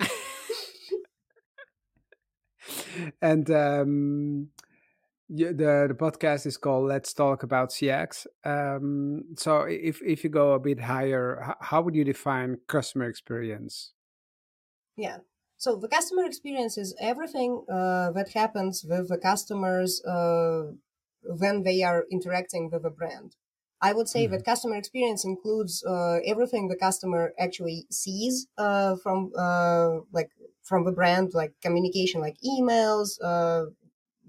and 3.22 3.48
um, 3.50 4.48
the 5.28 5.86
the 5.86 5.96
podcast 5.96 6.46
is 6.46 6.56
called 6.56 6.88
"Let's 6.88 7.14
Talk 7.14 7.44
About 7.44 7.70
CX." 7.70 8.26
Um, 8.44 9.36
so, 9.36 9.60
if 9.62 10.02
if 10.02 10.24
you 10.24 10.30
go 10.30 10.54
a 10.54 10.58
bit 10.58 10.80
higher, 10.80 11.54
how 11.60 11.80
would 11.82 11.94
you 11.94 12.04
define 12.04 12.58
customer 12.66 13.04
experience? 13.04 13.92
Yeah. 14.96 15.18
So 15.58 15.76
the 15.76 15.88
customer 15.88 16.24
experience 16.24 16.76
is 16.76 16.96
everything 16.98 17.64
uh, 17.70 18.10
that 18.12 18.30
happens 18.34 18.82
with 18.82 19.10
the 19.10 19.18
customers 19.18 20.02
uh, 20.04 20.72
when 21.22 21.62
they 21.62 21.82
are 21.82 22.06
interacting 22.10 22.70
with 22.72 22.84
a 22.84 22.90
brand. 22.90 23.36
I 23.82 23.92
would 23.92 24.08
say 24.08 24.26
that 24.26 24.44
customer 24.44 24.76
experience 24.76 25.24
includes 25.24 25.82
uh, 25.84 26.18
everything 26.26 26.68
the 26.68 26.76
customer 26.76 27.32
actually 27.38 27.86
sees 27.90 28.46
uh, 28.58 28.96
from 28.96 29.32
uh, 29.36 30.00
like 30.12 30.30
from 30.62 30.84
the 30.84 30.92
brand, 30.92 31.32
like 31.34 31.54
communication, 31.62 32.20
like 32.20 32.36
emails, 32.44 33.18
uh, 33.22 33.66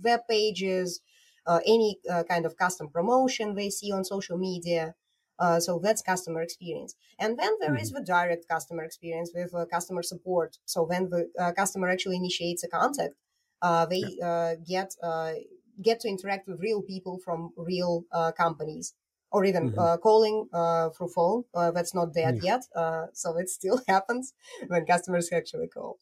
web 0.01 0.21
pages, 0.29 1.01
uh, 1.45 1.59
any 1.65 1.99
uh, 2.09 2.23
kind 2.23 2.45
of 2.45 2.57
custom 2.57 2.89
promotion 2.89 3.55
they 3.55 3.69
see 3.69 3.91
on 3.91 4.03
social 4.03 4.37
media. 4.37 4.95
Uh, 5.39 5.59
so 5.59 5.79
that's 5.79 6.01
customer 6.03 6.41
experience. 6.41 6.95
And 7.17 7.37
then 7.39 7.57
there 7.59 7.75
is 7.75 7.91
the 7.91 8.01
direct 8.01 8.47
customer 8.47 8.83
experience 8.83 9.31
with 9.33 9.53
uh, 9.55 9.65
customer 9.65 10.03
support. 10.03 10.57
So 10.65 10.83
when 10.83 11.09
the 11.09 11.31
uh, 11.39 11.51
customer 11.53 11.89
actually 11.89 12.17
initiates 12.17 12.63
a 12.63 12.67
contact, 12.69 13.15
uh, 13.61 13.85
they 13.87 14.19
uh, 14.23 14.55
get 14.67 14.93
uh, 15.01 15.33
get 15.81 15.99
to 16.01 16.07
interact 16.07 16.47
with 16.47 16.59
real 16.59 16.81
people 16.83 17.17
from 17.17 17.53
real 17.57 18.05
uh, 18.11 18.31
companies, 18.33 18.93
or 19.31 19.45
even 19.45 19.73
Mhm. 19.73 19.77
uh, 19.77 19.97
calling 19.97 20.47
uh, 20.53 20.89
through 20.91 21.09
phone. 21.09 21.45
Uh, 21.53 21.71
that's 21.71 21.93
not 21.93 22.13
dead 22.13 22.35
Yeah. 22.35 22.41
yet, 22.41 22.63
uh, 22.75 23.07
so 23.13 23.37
it 23.37 23.49
still 23.49 23.81
happens 23.87 24.33
when 24.67 24.85
customers 24.85 25.31
actually 25.31 25.67
call. 25.67 25.99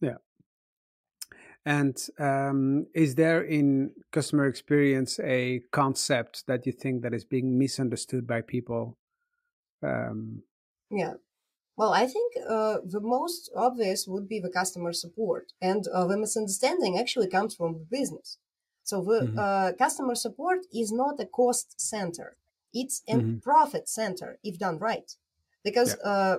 Yeah. 0.00 0.16
And 1.64 1.96
um, 2.18 2.86
is 2.94 3.14
there 3.14 3.42
in 3.42 3.94
customer 4.10 4.46
experience 4.46 5.20
a 5.20 5.60
concept 5.70 6.46
that 6.46 6.66
you 6.66 6.72
think 6.72 7.02
that 7.02 7.14
is 7.14 7.24
being 7.24 7.58
misunderstood 7.58 8.26
by 8.26 8.40
people? 8.42 8.98
Um, 9.82 10.44
Yeah. 10.90 11.14
Well, 11.76 11.92
I 11.92 12.06
think 12.06 12.34
uh, 12.48 12.80
the 12.84 13.00
most 13.00 13.50
obvious 13.56 14.08
would 14.08 14.28
be 14.28 14.40
the 14.40 14.50
customer 14.50 14.92
support, 14.92 15.52
and 15.60 15.86
uh, 15.88 16.06
the 16.06 16.18
misunderstanding 16.18 16.98
actually 16.98 17.28
comes 17.28 17.54
from 17.56 17.74
the 17.74 17.86
business. 17.86 18.38
So 18.84 19.02
the 19.02 19.20
Mhm. 19.20 19.44
uh, 19.44 19.72
customer 19.78 20.14
support 20.14 20.60
is 20.72 20.92
not 20.92 21.20
a 21.20 21.26
cost 21.26 21.80
center; 21.80 22.36
it's 22.74 23.02
a 23.08 23.18
Mhm. 23.18 23.42
profit 23.42 23.88
center 23.88 24.38
if 24.42 24.58
done 24.58 24.78
right. 24.78 25.16
Because 25.64 25.96
uh, 26.04 26.38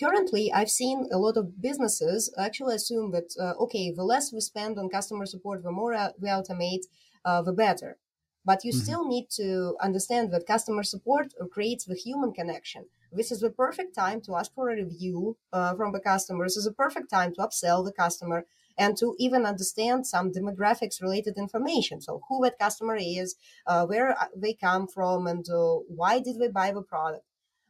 currently, 0.00 0.52
I've 0.52 0.70
seen 0.70 1.08
a 1.12 1.18
lot 1.18 1.36
of 1.36 1.60
businesses 1.60 2.32
actually 2.38 2.76
assume 2.76 3.10
that 3.12 3.34
uh, 3.38 3.54
okay, 3.64 3.90
the 3.92 4.04
less 4.04 4.32
we 4.32 4.40
spend 4.40 4.78
on 4.78 4.88
customer 4.88 5.26
support, 5.26 5.62
the 5.62 5.72
more 5.72 5.94
uh, 5.94 6.12
we 6.18 6.28
automate, 6.28 6.84
uh, 7.24 7.42
the 7.42 7.52
better. 7.52 7.98
But 8.44 8.64
you 8.64 8.72
Mhm. 8.72 8.94
still 8.94 9.06
need 9.06 9.28
to 9.30 9.76
understand 9.80 10.32
that 10.32 10.46
customer 10.46 10.82
support 10.82 11.34
creates 11.50 11.84
the 11.84 11.94
human 11.96 12.32
connection. 12.32 12.86
This 13.12 13.30
is 13.32 13.40
the 13.40 13.50
perfect 13.50 13.94
time 13.94 14.20
to 14.22 14.36
ask 14.36 14.54
for 14.54 14.70
a 14.70 14.76
review 14.76 15.36
uh, 15.52 15.74
from 15.74 15.92
the 15.92 16.00
customer. 16.00 16.44
This 16.46 16.56
is 16.56 16.66
a 16.66 16.72
perfect 16.72 17.10
time 17.10 17.34
to 17.34 17.40
upsell 17.42 17.84
the 17.84 17.92
customer 17.92 18.46
and 18.78 18.96
to 18.98 19.16
even 19.18 19.44
understand 19.44 20.06
some 20.06 20.32
demographics 20.32 21.02
related 21.02 21.36
information. 21.36 22.00
So, 22.00 22.22
who 22.28 22.42
that 22.44 22.58
customer 22.58 22.96
is, 22.96 23.36
uh, 23.66 23.86
where 23.86 24.10
uh, 24.18 24.26
they 24.36 24.54
come 24.54 24.86
from, 24.88 25.26
and 25.26 25.48
uh, 25.50 25.76
why 26.00 26.20
did 26.20 26.38
they 26.38 26.48
buy 26.48 26.70
the 26.72 26.82
product. 26.82 27.24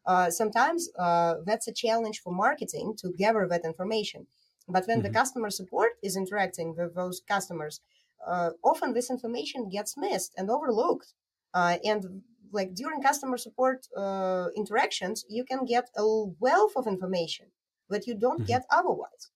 Uh, 0.06 0.30
sometimes 0.30 0.88
uh, 0.98 1.36
that's 1.44 1.68
a 1.68 1.72
challenge 1.72 2.20
for 2.20 2.32
marketing 2.32 2.94
to 2.96 3.12
gather 3.12 3.46
that 3.46 3.64
information. 3.64 4.26
But 4.66 4.86
when 4.86 5.02
the 5.02 5.10
Mhm. 5.10 5.10
customer 5.10 5.50
support 5.50 5.92
is 6.02 6.16
interacting 6.16 6.74
with 6.76 6.94
those 6.94 7.20
customers, 7.20 7.80
uh, 8.26 8.50
often 8.64 8.92
this 8.94 9.10
information 9.10 9.68
gets 9.68 9.96
missed 9.96 10.34
and 10.36 10.50
overlooked. 10.50 11.14
Uh, 11.54 11.78
and 11.84 12.22
like 12.50 12.74
during 12.74 13.02
customer 13.02 13.36
support 13.36 13.86
uh, 13.96 14.48
interactions, 14.56 15.24
you 15.28 15.44
can 15.44 15.64
get 15.64 15.90
a 15.96 16.06
wealth 16.40 16.72
of 16.76 16.86
information 16.86 17.46
that 17.90 18.06
you 18.06 18.14
don't 18.14 18.46
Mhm. 18.46 18.46
get 18.46 18.64
otherwise. 18.70 19.30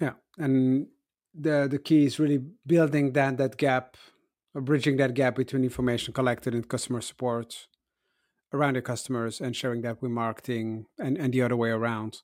Yeah, 0.00 0.14
and 0.38 0.88
the 1.34 1.68
the 1.70 1.78
key 1.78 2.04
is 2.04 2.18
really 2.18 2.38
building 2.66 3.12
that 3.12 3.38
that 3.38 3.56
gap, 3.56 3.96
or 4.54 4.60
bridging 4.60 4.96
that 4.98 5.14
gap 5.14 5.36
between 5.36 5.64
information 5.64 6.12
collected 6.12 6.54
in 6.54 6.64
customer 6.64 7.00
support 7.00 7.68
around 8.52 8.74
your 8.74 8.82
customers 8.82 9.40
and 9.40 9.56
sharing 9.56 9.82
that 9.82 10.02
with 10.02 10.10
marketing, 10.10 10.86
and 10.98 11.18
and 11.18 11.32
the 11.32 11.42
other 11.42 11.56
way 11.56 11.70
around. 11.70 12.22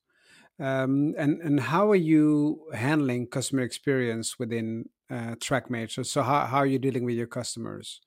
Um, 0.59 1.14
and 1.19 1.41
and 1.41 1.61
how 1.61 1.91
are 1.91 1.97
you 1.97 2.67
handling 2.75 3.26
customer 3.26 3.62
experience 3.62 4.38
within 4.38 4.85
uh, 5.11 5.35
TrackMage? 5.37 5.93
So, 5.93 6.02
so 6.02 6.23
how 6.23 6.47
how 6.47 6.59
are 6.59 6.67
you 6.67 6.79
dealing 6.79 7.05
with 7.05 7.17
your 7.17 7.26
customers? 7.26 8.00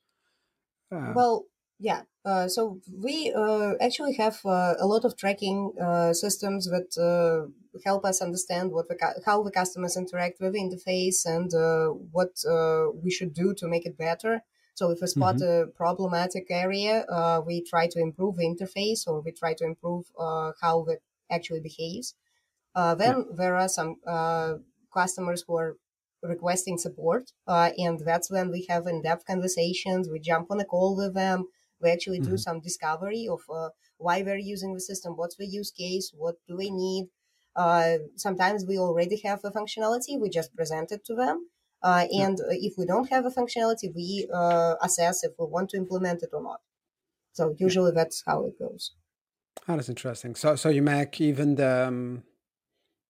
Uh, 0.94 1.12
Well, 1.14 1.46
yeah. 1.78 2.02
Uh, 2.24 2.48
so 2.48 2.80
we 2.92 3.32
uh, 3.36 3.74
actually 3.80 4.14
have 4.14 4.40
uh, 4.44 4.74
a 4.80 4.86
lot 4.86 5.04
of 5.04 5.16
tracking 5.16 5.72
uh, 5.80 6.12
systems 6.12 6.68
that 6.68 6.90
uh, 6.98 7.48
help 7.84 8.04
us 8.04 8.20
understand 8.22 8.72
what 8.72 8.88
the 8.88 8.96
cu- 8.96 9.20
how 9.24 9.42
the 9.42 9.50
customers 9.50 9.96
interact 9.96 10.40
with 10.40 10.54
the 10.54 10.58
interface 10.58 11.24
and 11.24 11.52
uh, 11.54 11.88
what 11.88 12.32
uh, 12.48 12.90
we 13.02 13.10
should 13.10 13.32
do 13.32 13.54
to 13.54 13.68
make 13.68 13.86
it 13.86 13.96
better. 13.96 14.42
So 14.74 14.90
if 14.90 15.00
we 15.00 15.06
spot 15.06 15.40
a 15.40 15.66
problematic 15.74 16.46
area, 16.50 17.04
uh, 17.08 17.40
we 17.46 17.62
try 17.62 17.86
to 17.88 18.00
improve 18.00 18.36
the 18.36 18.44
interface 18.44 19.06
or 19.06 19.20
we 19.20 19.32
try 19.32 19.54
to 19.54 19.64
improve 19.64 20.06
uh, 20.18 20.52
how 20.60 20.84
it 20.86 21.02
actually 21.30 21.60
behaves. 21.60 22.14
Uh, 22.74 22.94
then 22.94 23.26
there 23.34 23.56
are 23.56 23.68
some 23.68 23.96
uh, 24.06 24.54
customers 24.92 25.44
who 25.46 25.56
are 25.56 25.76
requesting 26.22 26.78
support, 26.78 27.32
uh, 27.46 27.70
and 27.78 28.00
that's 28.00 28.30
when 28.30 28.50
we 28.50 28.66
have 28.68 28.86
in-depth 28.86 29.24
conversations. 29.26 30.08
We 30.08 30.18
jump 30.20 30.50
on 30.50 30.60
a 30.60 30.64
call 30.64 30.96
with 30.96 31.14
them. 31.14 31.46
We 31.80 31.90
actually 31.90 32.20
do 32.20 32.36
Mhm. 32.36 32.44
some 32.46 32.60
discovery 32.60 33.28
of 33.30 33.40
uh, 33.52 33.70
why 33.98 34.22
we're 34.22 34.38
using 34.38 34.74
the 34.74 34.80
system, 34.80 35.16
what's 35.16 35.36
the 35.36 35.46
use 35.46 35.70
case, 35.70 36.12
what 36.14 36.36
do 36.48 36.56
we 36.56 36.70
need. 36.70 37.08
Uh, 37.54 37.98
sometimes 38.16 38.66
we 38.66 38.78
already 38.78 39.16
have 39.20 39.40
a 39.44 39.50
functionality, 39.50 40.20
we 40.20 40.28
just 40.28 40.54
present 40.54 40.92
it 40.92 41.04
to 41.06 41.14
them. 41.14 41.48
Uh, 41.82 42.06
and 42.12 42.40
uh, 42.40 42.44
if 42.50 42.74
we 42.76 42.84
don't 42.86 43.08
have 43.10 43.24
a 43.26 43.30
functionality, 43.30 43.94
we 43.94 44.28
uh, 44.32 44.76
assess 44.82 45.24
if 45.24 45.32
we 45.38 45.46
want 45.46 45.70
to 45.70 45.76
implement 45.76 46.22
it 46.22 46.30
or 46.32 46.42
not. 46.42 46.60
So 47.32 47.54
usually 47.58 47.92
that's 47.92 48.22
how 48.26 48.46
it 48.46 48.58
goes. 48.58 48.94
Oh, 49.68 49.76
that's 49.76 49.88
interesting. 49.88 50.34
So, 50.34 50.56
so 50.56 50.68
you 50.68 50.82
make 50.82 51.20
even 51.20 51.56
the 51.56 51.88
um, 51.88 52.24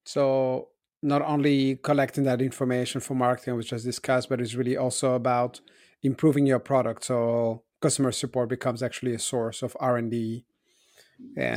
so 0.07 0.71
not 1.03 1.23
only 1.23 1.77
collecting 1.79 2.25
that 2.25 2.43
information 2.43 3.03
for 3.03 3.15
marketing, 3.17 3.57
which 3.57 3.73
was 3.73 3.85
discussed, 3.85 4.31
but 4.31 4.41
it's 4.43 4.57
really 4.57 4.77
also 4.79 5.15
about 5.15 5.61
improving 6.03 6.47
your 6.47 6.61
product. 6.61 7.05
So, 7.05 7.66
customer 7.87 8.13
support 8.13 8.49
becomes 8.49 8.83
actually 8.83 9.15
a 9.15 9.19
source 9.33 9.59
of 9.63 9.77
R 9.81 9.97
and 9.97 10.11
D. 10.11 10.45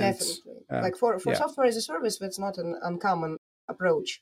Definitely. 0.05 0.53
uh, 0.69 0.81
like 0.83 0.95
for, 1.01 1.11
for 1.19 1.31
yeah. 1.31 1.39
software 1.43 1.67
as 1.67 1.77
a 1.77 1.81
service, 1.81 2.17
that's 2.19 2.39
not 2.39 2.57
an 2.57 2.71
uncommon 2.89 3.37
approach. 3.73 4.21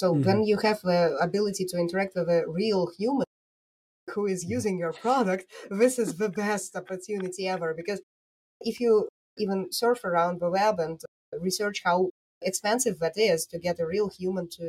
So 0.00 0.06
Mhm. 0.14 0.24
when 0.26 0.38
you 0.50 0.56
have 0.58 0.80
the 0.82 1.16
ability 1.28 1.64
to 1.70 1.76
interact 1.84 2.12
with 2.14 2.28
a 2.28 2.44
real 2.46 2.82
human 2.98 3.24
who 4.14 4.26
is 4.26 4.40
Mm-hmm. 4.44 4.52
using 4.56 4.78
your 4.78 4.92
product, 4.92 5.44
this 5.82 5.98
is 5.98 6.10
the 6.22 6.28
best 6.28 6.76
opportunity 6.76 7.44
ever. 7.48 7.74
Because 7.80 8.00
if 8.70 8.80
you 8.80 9.08
even 9.44 9.58
surf 9.72 10.00
around 10.04 10.34
the 10.40 10.50
web 10.50 10.76
and 10.86 11.00
research 11.48 11.78
how 11.84 11.98
expensive 12.50 12.96
that 13.00 13.16
is 13.30 13.40
to 13.50 13.58
get 13.66 13.80
a 13.80 13.86
real 13.94 14.08
human 14.20 14.46
to 14.58 14.68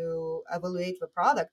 evaluate 0.58 0.98
the 1.00 1.08
product, 1.08 1.52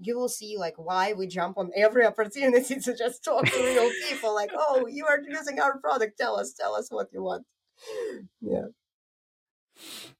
you 0.00 0.16
will 0.18 0.28
see 0.28 0.56
like 0.58 0.74
why 0.78 1.12
we 1.12 1.26
jump 1.26 1.58
on 1.58 1.70
every 1.76 2.06
opportunity 2.06 2.76
to 2.80 2.96
just 2.96 3.24
talk 3.24 3.46
to 3.46 3.62
real 3.62 3.90
people. 4.08 4.34
Like, 4.34 4.50
oh, 4.56 4.86
you 4.88 5.06
are 5.06 5.20
using 5.28 5.60
our 5.60 5.78
product. 5.80 6.18
Tell 6.18 6.38
us, 6.38 6.52
tell 6.54 6.74
us 6.74 6.90
what 6.90 7.08
you 7.12 7.22
want. 7.22 7.46
Yeah. 8.40 8.66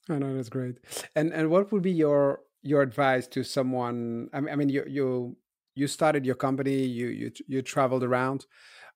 Oh 0.09 0.19
know 0.19 0.35
that's 0.37 0.49
great. 0.49 0.79
And 1.15 1.33
and 1.33 1.51
what 1.51 1.73
would 1.73 1.83
be 1.83 1.93
your 1.93 2.41
your 2.63 2.83
advice 2.83 3.27
to 3.29 3.45
someone? 3.45 4.29
I 4.33 4.41
mean, 4.41 4.53
I 4.53 4.57
mean, 4.57 4.69
you 4.69 4.85
you 4.89 5.37
you 5.75 5.87
started 5.87 6.27
your 6.27 6.35
company, 6.37 6.85
you 6.85 7.09
you 7.09 7.33
you 7.49 7.63
traveled 7.63 8.05
around. 8.05 8.47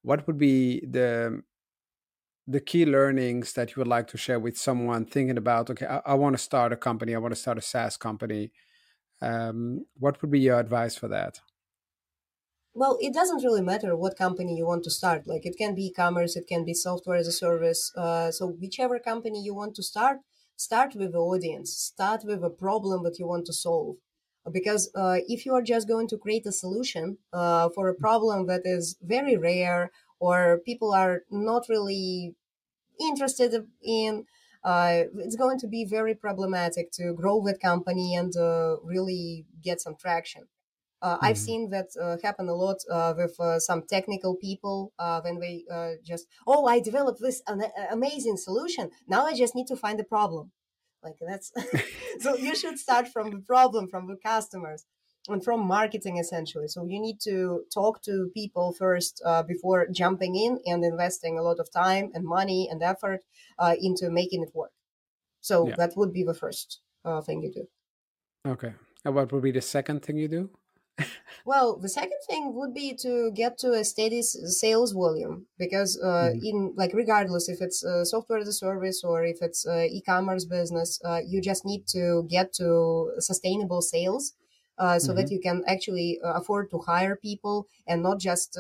what 0.02 0.26
would 0.26 0.38
be 0.38 0.80
the 0.86 1.42
the 2.46 2.60
key 2.60 2.84
learnings 2.86 3.54
that 3.54 3.70
you 3.70 3.80
would 3.80 3.88
like 3.88 4.06
to 4.08 4.18
share 4.18 4.38
with 4.38 4.56
someone 4.58 5.04
thinking 5.06 5.38
about 5.38 5.70
okay 5.70 5.86
i, 5.86 6.00
I 6.12 6.14
want 6.14 6.34
to 6.36 6.42
start 6.42 6.72
a 6.72 6.76
company 6.76 7.14
i 7.14 7.18
want 7.18 7.34
to 7.34 7.40
start 7.40 7.58
a 7.58 7.62
saas 7.62 7.96
company 7.96 8.52
um, 9.24 9.86
what 9.98 10.20
would 10.20 10.30
be 10.30 10.40
your 10.40 10.58
advice 10.60 10.96
for 10.96 11.08
that? 11.08 11.40
Well 12.74 12.98
it 13.00 13.14
doesn't 13.14 13.42
really 13.44 13.62
matter 13.62 13.96
what 13.96 14.16
company 14.16 14.56
you 14.56 14.66
want 14.66 14.84
to 14.84 14.90
start. 14.90 15.26
Like 15.26 15.46
it 15.46 15.56
can 15.56 15.74
be 15.74 15.86
e-commerce 15.86 16.36
it 16.36 16.46
can 16.46 16.64
be 16.64 16.74
software 16.74 17.16
as 17.16 17.26
a 17.28 17.32
service 17.32 17.90
uh, 17.96 18.30
so 18.30 18.46
whichever 18.46 18.98
company 18.98 19.42
you 19.42 19.54
want 19.54 19.74
to 19.76 19.82
start 19.82 20.18
start 20.56 20.94
with 20.94 21.12
the 21.12 21.18
audience 21.32 21.72
start 21.76 22.22
with 22.24 22.44
a 22.44 22.50
problem 22.50 23.02
that 23.04 23.18
you 23.18 23.26
want 23.26 23.46
to 23.46 23.52
solve. 23.52 23.96
Because 24.58 24.90
uh, 24.94 25.20
if 25.26 25.46
you 25.46 25.54
are 25.54 25.62
just 25.62 25.88
going 25.88 26.06
to 26.08 26.18
create 26.18 26.44
a 26.46 26.52
solution 26.52 27.16
uh, 27.32 27.70
for 27.70 27.88
a 27.88 27.94
problem 27.94 28.46
that 28.46 28.62
is 28.66 28.98
very 29.00 29.36
rare 29.38 29.90
or 30.18 30.58
people 30.66 30.92
are 30.92 31.22
not 31.30 31.66
really 31.70 32.36
interested 33.00 33.68
in 33.82 34.26
uh, 34.64 35.02
it's 35.18 35.36
going 35.36 35.58
to 35.58 35.68
be 35.68 35.84
very 35.84 36.14
problematic 36.14 36.90
to 36.92 37.12
grow 37.12 37.42
that 37.44 37.60
company 37.60 38.14
and 38.14 38.36
uh, 38.36 38.76
really 38.82 39.46
get 39.62 39.80
some 39.80 39.94
traction 39.96 40.44
uh, 41.04 41.16
mm-hmm. 41.16 41.26
I've 41.26 41.38
seen 41.38 41.68
that 41.68 41.88
uh, 42.00 42.16
happen 42.22 42.48
a 42.48 42.54
lot 42.54 42.78
uh, 42.90 43.12
with 43.14 43.38
uh, 43.38 43.60
some 43.60 43.82
technical 43.82 44.36
people 44.36 44.94
when 45.22 45.38
they 45.38 45.64
just, 46.02 46.26
oh, 46.46 46.66
I 46.66 46.80
developed 46.80 47.20
this 47.20 47.42
an- 47.46 47.70
amazing 47.90 48.38
solution. 48.38 48.90
Now 49.06 49.26
I 49.26 49.34
just 49.34 49.54
need 49.54 49.66
to 49.66 49.76
find 49.76 49.98
the 49.98 50.04
problem. 50.04 50.52
Like 51.02 51.16
that's 51.20 51.52
so 52.20 52.34
you 52.36 52.56
should 52.56 52.78
start 52.78 53.08
from 53.08 53.30
the 53.30 53.40
problem, 53.40 53.88
from 53.88 54.06
the 54.08 54.16
customers, 54.16 54.86
and 55.28 55.42
from 55.42 55.66
marketing 55.66 56.18
essentially. 56.18 56.68
So 56.68 56.84
you 56.84 57.00
need 57.00 57.20
to 57.22 57.64
talk 57.72 58.02
to 58.02 58.30
people 58.34 58.72
first 58.72 59.22
uh, 59.24 59.42
before 59.42 59.86
jumping 59.90 60.36
in 60.36 60.60
and 60.66 60.84
investing 60.84 61.38
a 61.38 61.42
lot 61.42 61.58
of 61.58 61.70
time 61.72 62.10
and 62.14 62.24
money 62.24 62.68
and 62.70 62.82
effort 62.82 63.20
uh, 63.58 63.74
into 63.80 64.10
making 64.10 64.42
it 64.42 64.54
work. 64.54 64.72
So 65.40 65.68
yeah. 65.68 65.76
that 65.76 65.96
would 65.96 66.12
be 66.12 66.24
the 66.24 66.34
first 66.34 66.80
uh, 67.04 67.20
thing 67.20 67.42
you 67.42 67.52
do. 67.52 67.66
Okay. 68.46 68.72
And 69.04 69.14
what 69.14 69.32
would 69.32 69.42
be 69.42 69.52
the 69.52 69.60
second 69.60 70.02
thing 70.02 70.16
you 70.16 70.28
do? 70.28 70.50
well, 71.44 71.76
the 71.76 71.88
second 71.88 72.18
thing 72.28 72.54
would 72.54 72.72
be 72.72 72.94
to 73.02 73.32
get 73.34 73.58
to 73.58 73.72
a 73.72 73.84
steady 73.84 74.22
sales 74.22 74.92
volume 74.92 75.46
because, 75.58 76.00
uh, 76.00 76.30
mm-hmm. 76.30 76.38
in 76.44 76.72
like, 76.76 76.92
regardless 76.94 77.48
if 77.48 77.60
it's 77.60 77.84
uh, 77.84 78.04
software 78.04 78.38
as 78.38 78.48
a 78.48 78.52
service 78.52 79.02
or 79.02 79.24
if 79.24 79.38
it's 79.40 79.66
uh, 79.66 79.86
e-commerce 79.90 80.44
business, 80.44 81.00
uh, 81.04 81.20
you 81.26 81.40
just 81.40 81.66
need 81.66 81.86
to 81.88 82.26
get 82.30 82.52
to 82.54 83.12
sustainable 83.18 83.82
sales 83.82 84.34
uh, 84.78 84.98
so 84.98 85.08
mm-hmm. 85.08 85.20
that 85.20 85.30
you 85.30 85.40
can 85.40 85.62
actually 85.66 86.18
uh, 86.24 86.32
afford 86.34 86.70
to 86.70 86.78
hire 86.78 87.16
people 87.16 87.66
and 87.86 88.02
not 88.02 88.18
just 88.18 88.58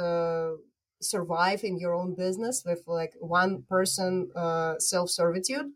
survive 1.00 1.62
in 1.64 1.78
your 1.78 1.94
own 1.94 2.14
business 2.14 2.62
with 2.64 2.82
like 2.86 3.12
one 3.20 3.62
person 3.68 4.30
self 4.78 5.10
servitude 5.10 5.72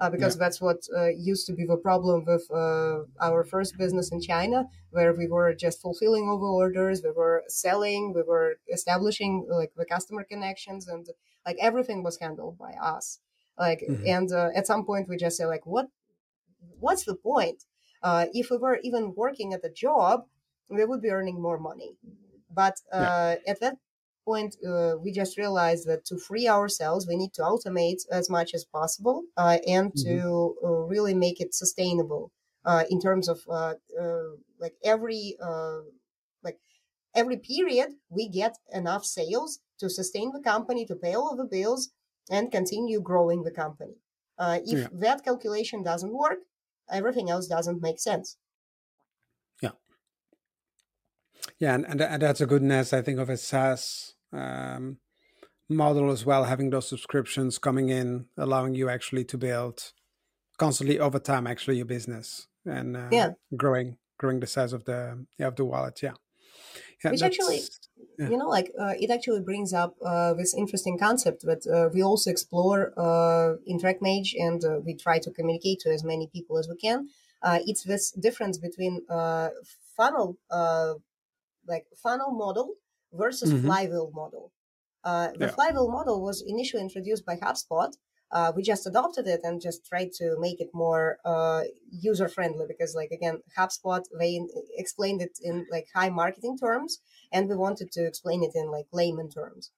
uh, 0.00 0.10
because 0.10 0.36
yeah. 0.36 0.44
that's 0.44 0.60
what 0.60 0.78
uh, 0.96 1.08
used 1.08 1.46
to 1.46 1.52
be 1.52 1.64
the 1.64 1.76
problem 1.76 2.24
with 2.24 2.46
uh, 2.52 3.00
our 3.20 3.44
first 3.44 3.76
business 3.76 4.12
in 4.12 4.20
China, 4.20 4.64
where 4.90 5.12
we 5.12 5.26
were 5.26 5.54
just 5.54 5.80
fulfilling 5.80 6.28
over 6.28 6.46
orders, 6.46 7.02
we 7.02 7.10
were 7.10 7.42
selling, 7.48 8.12
we 8.14 8.22
were 8.22 8.58
establishing 8.72 9.46
like 9.50 9.72
the 9.76 9.84
customer 9.84 10.24
connections, 10.24 10.86
and 10.88 11.06
like 11.44 11.56
everything 11.60 12.02
was 12.02 12.18
handled 12.20 12.58
by 12.58 12.72
us. 12.80 13.18
Like, 13.58 13.82
mm-hmm. 13.88 14.06
and 14.06 14.32
uh, 14.32 14.50
at 14.54 14.66
some 14.66 14.84
point 14.84 15.08
we 15.08 15.16
just 15.16 15.36
say 15.36 15.46
like, 15.46 15.66
what, 15.66 15.86
what's 16.78 17.04
the 17.04 17.16
point? 17.16 17.64
Uh, 18.02 18.26
if 18.32 18.50
we 18.50 18.56
were 18.56 18.78
even 18.82 19.14
working 19.16 19.52
at 19.52 19.64
a 19.64 19.70
job, 19.70 20.24
we 20.68 20.84
would 20.84 21.02
be 21.02 21.10
earning 21.10 21.40
more 21.40 21.58
money. 21.58 21.96
But 22.50 22.76
yeah. 22.92 22.98
Uh, 22.98 23.36
at 23.46 23.60
that 23.60 23.76
point, 24.24 24.56
uh, 24.68 24.94
we 25.02 25.10
just 25.10 25.38
realized 25.38 25.86
that 25.88 26.04
to 26.06 26.18
free 26.28 26.46
ourselves, 26.48 27.06
we 27.06 27.16
need 27.16 27.32
to 27.34 27.42
automate 27.42 28.02
as 28.10 28.28
much 28.28 28.50
as 28.54 28.64
possible 28.64 29.22
uh, 29.36 29.58
and 29.66 29.92
mm-hmm. 29.92 30.08
to 30.08 30.54
uh, 30.64 30.68
really 30.94 31.14
make 31.14 31.40
it 31.40 31.54
sustainable 31.54 32.30
uh, 32.70 32.84
in 32.90 33.00
terms 33.00 33.26
of 33.28 33.38
uh, 33.48 33.74
uh, 34.02 34.30
like 34.60 34.74
every 34.84 35.36
like 36.46 36.58
every 37.14 37.38
period 37.38 37.88
we 38.10 38.28
get 38.28 38.54
enough 38.80 39.04
sales 39.04 39.60
to 39.80 39.88
sustain 39.88 40.28
the 40.32 40.44
company, 40.52 40.84
to 40.84 40.96
pay 41.04 41.14
all 41.14 41.30
of 41.30 41.38
the 41.38 41.50
bills, 41.56 41.90
and 42.30 42.52
continue 42.58 43.00
growing 43.00 43.40
the 43.44 43.56
company. 43.62 43.96
if 44.72 44.78
yeah. 44.78 44.88
that 45.04 45.24
calculation 45.24 45.82
doesn't 45.82 46.12
work, 46.24 46.40
everything 46.90 47.30
else 47.30 47.46
doesn't 47.46 47.82
make 47.82 47.98
sense. 47.98 48.36
Yeah. 49.62 49.70
Yeah, 51.58 51.74
and, 51.74 51.86
and, 51.86 52.00
and 52.00 52.22
that's 52.22 52.40
a 52.40 52.46
goodness 52.46 52.92
I 52.92 53.02
think, 53.02 53.18
of 53.18 53.28
a 53.28 53.36
SaaS 53.36 54.14
um, 54.32 54.98
model 55.68 56.10
as 56.10 56.24
well, 56.24 56.44
having 56.44 56.70
those 56.70 56.88
subscriptions 56.88 57.58
coming 57.58 57.88
in, 57.88 58.26
allowing 58.36 58.74
you 58.74 58.88
actually 58.88 59.24
to 59.24 59.38
build 59.38 59.92
constantly 60.58 60.98
over 60.98 61.18
time 61.18 61.46
actually 61.46 61.76
your 61.76 61.86
business 61.86 62.48
and 62.66 62.96
uh, 62.96 63.08
yeah. 63.12 63.30
growing 63.56 63.96
growing 64.18 64.40
the 64.40 64.46
size 64.46 64.72
of 64.72 64.84
the 64.84 65.24
yeah, 65.38 65.46
of 65.46 65.56
the 65.56 65.64
wallet. 65.64 66.02
Yeah, 66.02 66.14
yeah 67.04 67.12
which 67.12 67.22
actually. 67.22 67.60
Yeah. 68.18 68.30
You 68.30 68.36
know, 68.36 68.48
like 68.48 68.72
uh, 68.78 68.94
it 68.98 69.10
actually 69.10 69.42
brings 69.42 69.72
up 69.72 69.94
uh, 70.04 70.34
this 70.34 70.52
interesting 70.52 70.98
concept 70.98 71.42
that 71.42 71.64
uh, 71.66 71.88
we 71.94 72.02
also 72.02 72.30
explore 72.30 72.92
uh, 72.96 73.54
in 73.64 73.78
TrackMage 73.78 74.30
and 74.36 74.64
uh, 74.64 74.80
we 74.84 74.94
try 74.94 75.20
to 75.20 75.30
communicate 75.30 75.78
to 75.80 75.90
as 75.90 76.02
many 76.02 76.26
people 76.26 76.58
as 76.58 76.68
we 76.68 76.76
can. 76.76 77.08
it's 77.68 77.84
this 77.84 78.10
difference 78.10 78.58
between 78.58 78.94
funnel, 79.96 80.36
like 81.72 81.86
funnel 82.02 82.32
model 82.32 82.74
versus 83.12 83.52
mm-hmm. 83.52 83.66
flywheel 83.66 84.10
model. 84.12 84.52
Uh, 85.04 85.28
the 85.38 85.46
yeah. 85.46 85.50
flywheel 85.50 85.90
model 85.90 86.20
was 86.22 86.42
initially 86.46 86.82
introduced 86.82 87.24
by 87.24 87.36
HubSpot. 87.36 87.92
Uh, 88.30 88.52
we 88.54 88.62
just 88.62 88.86
adopted 88.86 89.26
it 89.26 89.40
and 89.42 89.60
just 89.60 89.86
tried 89.86 90.12
to 90.12 90.36
make 90.38 90.60
it 90.60 90.68
more 90.74 91.18
uh, 91.24 91.62
user 91.90 92.28
friendly 92.28 92.66
because, 92.68 92.94
like 92.94 93.10
again, 93.10 93.42
HubSpot 93.56 94.02
they 94.18 94.40
explained 94.76 95.22
it 95.22 95.38
in 95.42 95.66
like 95.70 95.86
high 95.94 96.10
marketing 96.10 96.58
terms, 96.58 97.00
and 97.32 97.48
we 97.48 97.56
wanted 97.56 97.90
to 97.92 98.06
explain 98.06 98.42
it 98.42 98.52
in 98.54 98.70
like 98.70 98.86
layman 98.92 99.30
terms. 99.30 99.70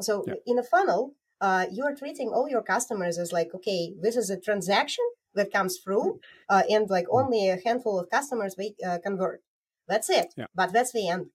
So 0.00 0.24
yeah. 0.26 0.34
in 0.46 0.58
a 0.58 0.62
funnel, 0.62 1.14
uh, 1.40 1.66
you 1.72 1.84
are 1.84 1.94
treating 1.94 2.28
all 2.28 2.48
your 2.48 2.62
customers 2.62 3.18
as 3.18 3.32
like, 3.32 3.50
okay, 3.54 3.94
this 4.00 4.16
is 4.16 4.30
a 4.30 4.40
transaction 4.40 5.04
that 5.34 5.52
comes 5.52 5.78
through, 5.78 6.20
uh, 6.48 6.62
and 6.70 6.88
like 6.88 7.06
mm. 7.06 7.20
only 7.20 7.48
a 7.48 7.58
handful 7.64 7.98
of 7.98 8.10
customers 8.10 8.54
they 8.54 8.74
uh, 8.86 8.98
convert. 9.02 9.42
That's 9.88 10.08
it. 10.08 10.34
Yeah. 10.36 10.46
But 10.54 10.72
that's 10.72 10.92
the 10.92 11.08
end. 11.08 11.30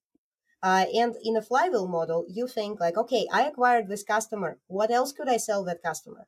Uh, 0.62 0.86
and 0.95 1.15
in 1.21 1.36
a 1.36 1.41
flywheel 1.41 1.88
model, 1.88 2.26
you 2.30 2.47
think 2.47 2.80
like, 2.80 2.97
okay, 2.97 3.28
I 3.34 3.43
acquired 3.43 3.89
this 3.89 4.04
customer. 4.04 4.60
What 4.67 4.91
else 4.91 5.12
could 5.12 5.28
I 5.28 5.36
sell 5.36 5.65
that 5.65 5.84
customer? 5.84 6.28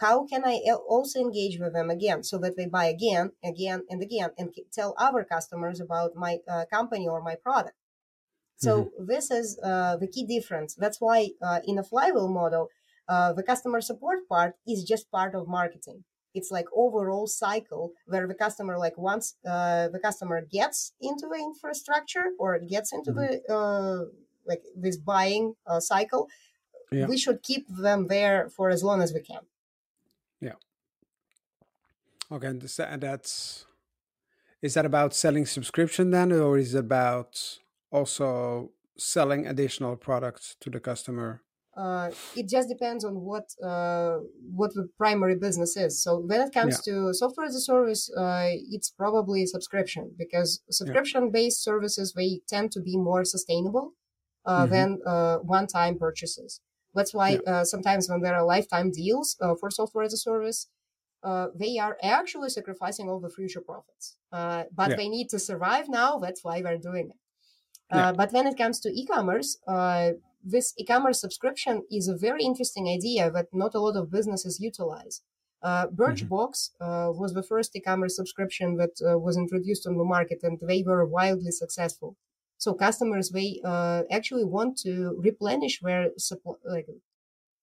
How 0.00 0.26
can 0.26 0.42
I 0.44 0.60
also 0.88 1.20
engage 1.20 1.58
with 1.60 1.72
them 1.72 1.90
again 1.90 2.22
so 2.24 2.38
that 2.38 2.56
they 2.56 2.66
buy 2.66 2.86
again, 2.86 3.32
again, 3.44 3.84
and 3.88 4.02
again, 4.02 4.30
and 4.36 4.52
tell 4.72 4.94
other 4.98 5.24
customers 5.24 5.80
about 5.80 6.16
my 6.16 6.38
uh, 6.48 6.64
company 6.72 7.06
or 7.06 7.22
my 7.22 7.36
product? 7.36 7.76
So 8.56 8.84
mm-hmm. 8.84 9.06
this 9.06 9.30
is 9.30 9.58
uh, 9.62 9.96
the 9.96 10.08
key 10.08 10.26
difference. 10.26 10.74
That's 10.74 11.00
why 11.00 11.30
uh, 11.40 11.60
in 11.64 11.78
a 11.78 11.84
flywheel 11.84 12.28
model, 12.28 12.68
uh, 13.08 13.32
the 13.32 13.42
customer 13.42 13.80
support 13.80 14.28
part 14.28 14.54
is 14.66 14.84
just 14.84 15.10
part 15.10 15.34
of 15.34 15.48
marketing 15.48 16.04
it's 16.34 16.50
like 16.50 16.66
overall 16.74 17.26
cycle 17.26 17.92
where 18.06 18.26
the 18.26 18.34
customer 18.34 18.78
like 18.78 18.96
once 18.96 19.36
uh, 19.48 19.88
the 19.88 19.98
customer 19.98 20.40
gets 20.42 20.92
into 21.00 21.26
the 21.26 21.38
infrastructure 21.38 22.30
or 22.38 22.58
gets 22.58 22.92
into 22.92 23.12
mm-hmm. 23.12 23.48
the 23.48 23.54
uh, 23.54 24.04
like 24.46 24.62
this 24.76 24.96
buying 24.96 25.54
uh, 25.66 25.80
cycle 25.80 26.28
yeah. 26.92 27.06
we 27.06 27.16
should 27.16 27.42
keep 27.42 27.66
them 27.68 28.06
there 28.08 28.48
for 28.48 28.70
as 28.70 28.82
long 28.82 29.02
as 29.02 29.12
we 29.12 29.20
can 29.20 29.40
yeah 30.40 30.54
okay 32.30 32.48
and 32.48 32.62
that's 33.00 33.66
is 34.62 34.74
that 34.74 34.86
about 34.86 35.14
selling 35.14 35.46
subscription 35.46 36.10
then 36.10 36.32
or 36.32 36.58
is 36.58 36.74
it 36.74 36.78
about 36.78 37.58
also 37.90 38.70
selling 38.96 39.46
additional 39.46 39.96
products 39.96 40.56
to 40.60 40.70
the 40.70 40.80
customer 40.80 41.42
uh, 41.76 42.10
it 42.36 42.48
just 42.48 42.68
depends 42.68 43.04
on 43.04 43.20
what 43.20 43.44
uh, 43.64 44.18
what 44.54 44.74
the 44.74 44.88
primary 44.98 45.36
business 45.36 45.76
is. 45.76 46.02
So 46.02 46.18
when 46.18 46.40
it 46.40 46.52
comes 46.52 46.82
yeah. 46.84 46.92
to 46.92 47.14
software 47.14 47.46
as 47.46 47.54
a 47.54 47.60
service, 47.60 48.10
uh, 48.16 48.50
it's 48.70 48.90
probably 48.90 49.46
subscription 49.46 50.10
because 50.18 50.62
subscription 50.70 51.30
based 51.30 51.64
yeah. 51.64 51.72
services 51.72 52.12
they 52.16 52.40
tend 52.48 52.72
to 52.72 52.80
be 52.80 52.96
more 52.96 53.24
sustainable 53.24 53.92
uh, 54.44 54.64
mm-hmm. 54.64 54.72
than 54.72 54.98
uh, 55.06 55.36
one 55.38 55.68
time 55.68 55.96
purchases. 55.96 56.60
That's 56.94 57.14
why 57.14 57.30
yeah. 57.30 57.52
Uh, 57.52 57.64
sometimes 57.64 58.08
when 58.08 58.20
there 58.20 58.34
are 58.34 58.44
lifetime 58.44 58.90
deals 58.90 59.36
for 59.60 59.70
software 59.70 60.04
as 60.04 60.12
a 60.12 60.16
service, 60.16 60.68
they 61.54 61.78
are 61.78 61.96
actually 62.02 62.50
sacrificing 62.50 63.08
all 63.08 63.20
the 63.20 63.30
future 63.30 63.60
profits. 63.60 64.16
but 64.30 64.96
they 64.96 65.08
need 65.08 65.28
to 65.30 65.38
survive 65.38 65.88
now. 65.88 66.18
That's 66.18 66.42
why 66.44 66.62
they're 66.62 66.78
doing 66.78 67.10
it. 67.10 68.16
but 68.16 68.32
when 68.32 68.46
it 68.46 68.56
comes 68.56 68.80
to 68.80 68.88
e-commerce, 68.88 69.58
this 70.42 70.72
e-commerce 70.78 71.20
subscription 71.20 71.82
is 71.90 72.08
a 72.08 72.16
very 72.16 72.42
interesting 72.42 72.88
idea 72.88 73.30
that 73.30 73.48
not 73.52 73.74
a 73.74 73.80
lot 73.80 73.96
of 73.96 74.10
businesses 74.10 74.58
utilize. 74.60 75.22
Uh, 75.62 75.86
Birchbox 75.88 76.70
mm-hmm. 76.80 76.84
uh, 76.84 77.10
was 77.12 77.34
the 77.34 77.42
first 77.42 77.76
e-commerce 77.76 78.16
subscription 78.16 78.76
that 78.76 78.96
uh, 79.06 79.18
was 79.18 79.36
introduced 79.36 79.86
on 79.86 79.98
the 79.98 80.04
market, 80.04 80.38
and 80.42 80.58
they 80.62 80.82
were 80.82 81.04
wildly 81.04 81.50
successful. 81.50 82.16
So 82.60 82.74
customers 82.74 83.30
they 83.30 83.58
uh, 83.64 84.02
actually 84.12 84.44
want 84.44 84.76
to 84.84 85.16
replenish 85.18 85.80
where 85.80 86.10
supply, 86.18 86.56
like 86.66 86.86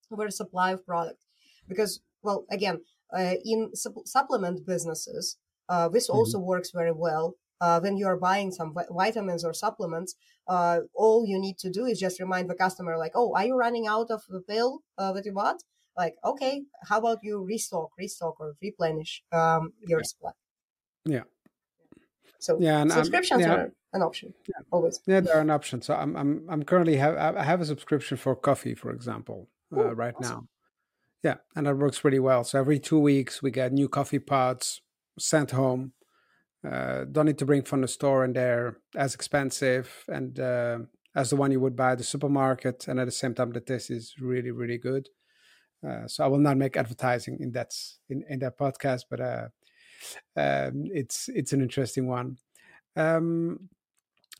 their 0.10 0.32
supply 0.32 0.72
of 0.72 0.84
product, 0.88 1.22
because 1.68 2.02
well, 2.24 2.46
again, 2.50 2.82
uh, 3.16 3.36
in 3.46 3.76
su- 3.76 4.04
supplement 4.06 4.66
businesses, 4.66 5.38
uh, 5.70 5.88
this 5.88 6.10
mm-hmm. 6.10 6.18
also 6.18 6.40
works 6.40 6.72
very 6.74 6.92
well. 6.92 7.36
Uh, 7.62 7.80
when 7.80 7.96
you 7.96 8.08
are 8.08 8.18
buying 8.18 8.52
some 8.52 8.74
vitamins 8.90 9.46
or 9.46 9.54
supplements, 9.54 10.16
uh, 10.48 10.80
all 10.96 11.26
you 11.28 11.40
need 11.40 11.60
to 11.60 11.70
do 11.70 11.86
is 11.86 12.00
just 12.00 12.20
remind 12.20 12.50
the 12.50 12.56
customer, 12.56 12.98
like, 12.98 13.14
"Oh, 13.14 13.36
are 13.36 13.46
you 13.46 13.56
running 13.56 13.86
out 13.86 14.10
of 14.10 14.24
the 14.28 14.42
pill 14.42 14.82
uh, 14.98 15.14
that 15.14 15.26
you 15.26 15.32
bought?" 15.32 15.62
Like, 15.96 16.16
okay, 16.26 16.64
how 16.90 16.98
about 16.98 17.20
you 17.22 17.44
restock, 17.44 17.90
restock, 18.00 18.40
or 18.40 18.56
replenish 18.64 19.22
um, 19.32 19.74
your 19.88 20.04
supply? 20.04 20.32
Yeah. 21.06 21.26
So 22.40 22.58
yeah, 22.60 22.82
and 22.82 22.92
subscriptions 22.92 23.42
yeah. 23.42 23.54
are 23.54 23.74
an 23.94 24.02
option. 24.02 24.34
Yeah. 24.48 24.62
Always. 24.72 25.00
Yeah, 25.06 25.22
they're 25.22 25.42
an 25.42 25.50
option. 25.50 25.82
So 25.82 25.96
I'm 25.96 26.16
I'm 26.16 26.46
I'm 26.50 26.64
currently 26.64 26.98
have 26.98 27.18
I 27.18 27.44
have 27.44 27.62
a 27.62 27.66
subscription 27.66 28.18
for 28.18 28.36
coffee, 28.36 28.76
for 28.76 28.92
example, 28.92 29.50
uh, 29.76 29.96
right 29.96 30.14
awesome. 30.18 30.36
now. 30.36 30.48
Yeah, 31.24 31.36
and 31.56 31.66
that 31.66 31.76
works 31.76 32.04
really 32.04 32.20
well. 32.20 32.44
So 32.44 32.60
every 32.60 32.80
two 32.80 33.00
weeks 33.00 33.42
we 33.42 33.52
get 33.52 33.74
new 33.74 33.90
coffee 33.90 34.20
pods 34.20 34.82
sent 35.18 35.52
home. 35.52 35.94
Uh, 36.68 37.06
don't 37.06 37.26
need 37.26 37.38
to 37.40 37.46
bring 37.46 37.64
from 37.64 37.82
the 37.82 37.88
store, 37.88 38.24
and 38.24 38.36
they're 38.36 38.78
as 38.96 39.16
expensive 39.16 40.04
and 40.08 40.40
uh, 40.40 40.80
as 41.16 41.30
the 41.30 41.36
one 41.36 41.52
you 41.52 41.60
would 41.60 41.76
buy 41.76 41.94
at 41.94 41.98
the 41.98 42.04
supermarket. 42.04 42.88
And 42.88 43.00
at 43.00 43.06
the 43.06 43.12
same 43.12 43.34
time, 43.34 43.52
the 43.52 43.62
taste 43.62 43.90
is 43.90 44.16
really 44.20 44.52
really 44.52 44.78
good. 44.78 45.10
Uh, 45.88 46.08
so 46.08 46.24
I 46.24 46.28
will 46.28 46.40
not 46.40 46.58
make 46.58 46.76
advertising 46.76 47.38
in 47.40 47.52
that 47.54 47.74
in, 48.10 48.24
in 48.30 48.40
that 48.40 48.58
podcast, 48.58 49.06
but 49.10 49.20
uh, 49.20 49.48
um, 50.36 50.86
it's 50.94 51.30
it's 51.30 51.54
an 51.54 51.62
interesting 51.62 52.08
one. 52.08 52.38
Um, 52.96 53.70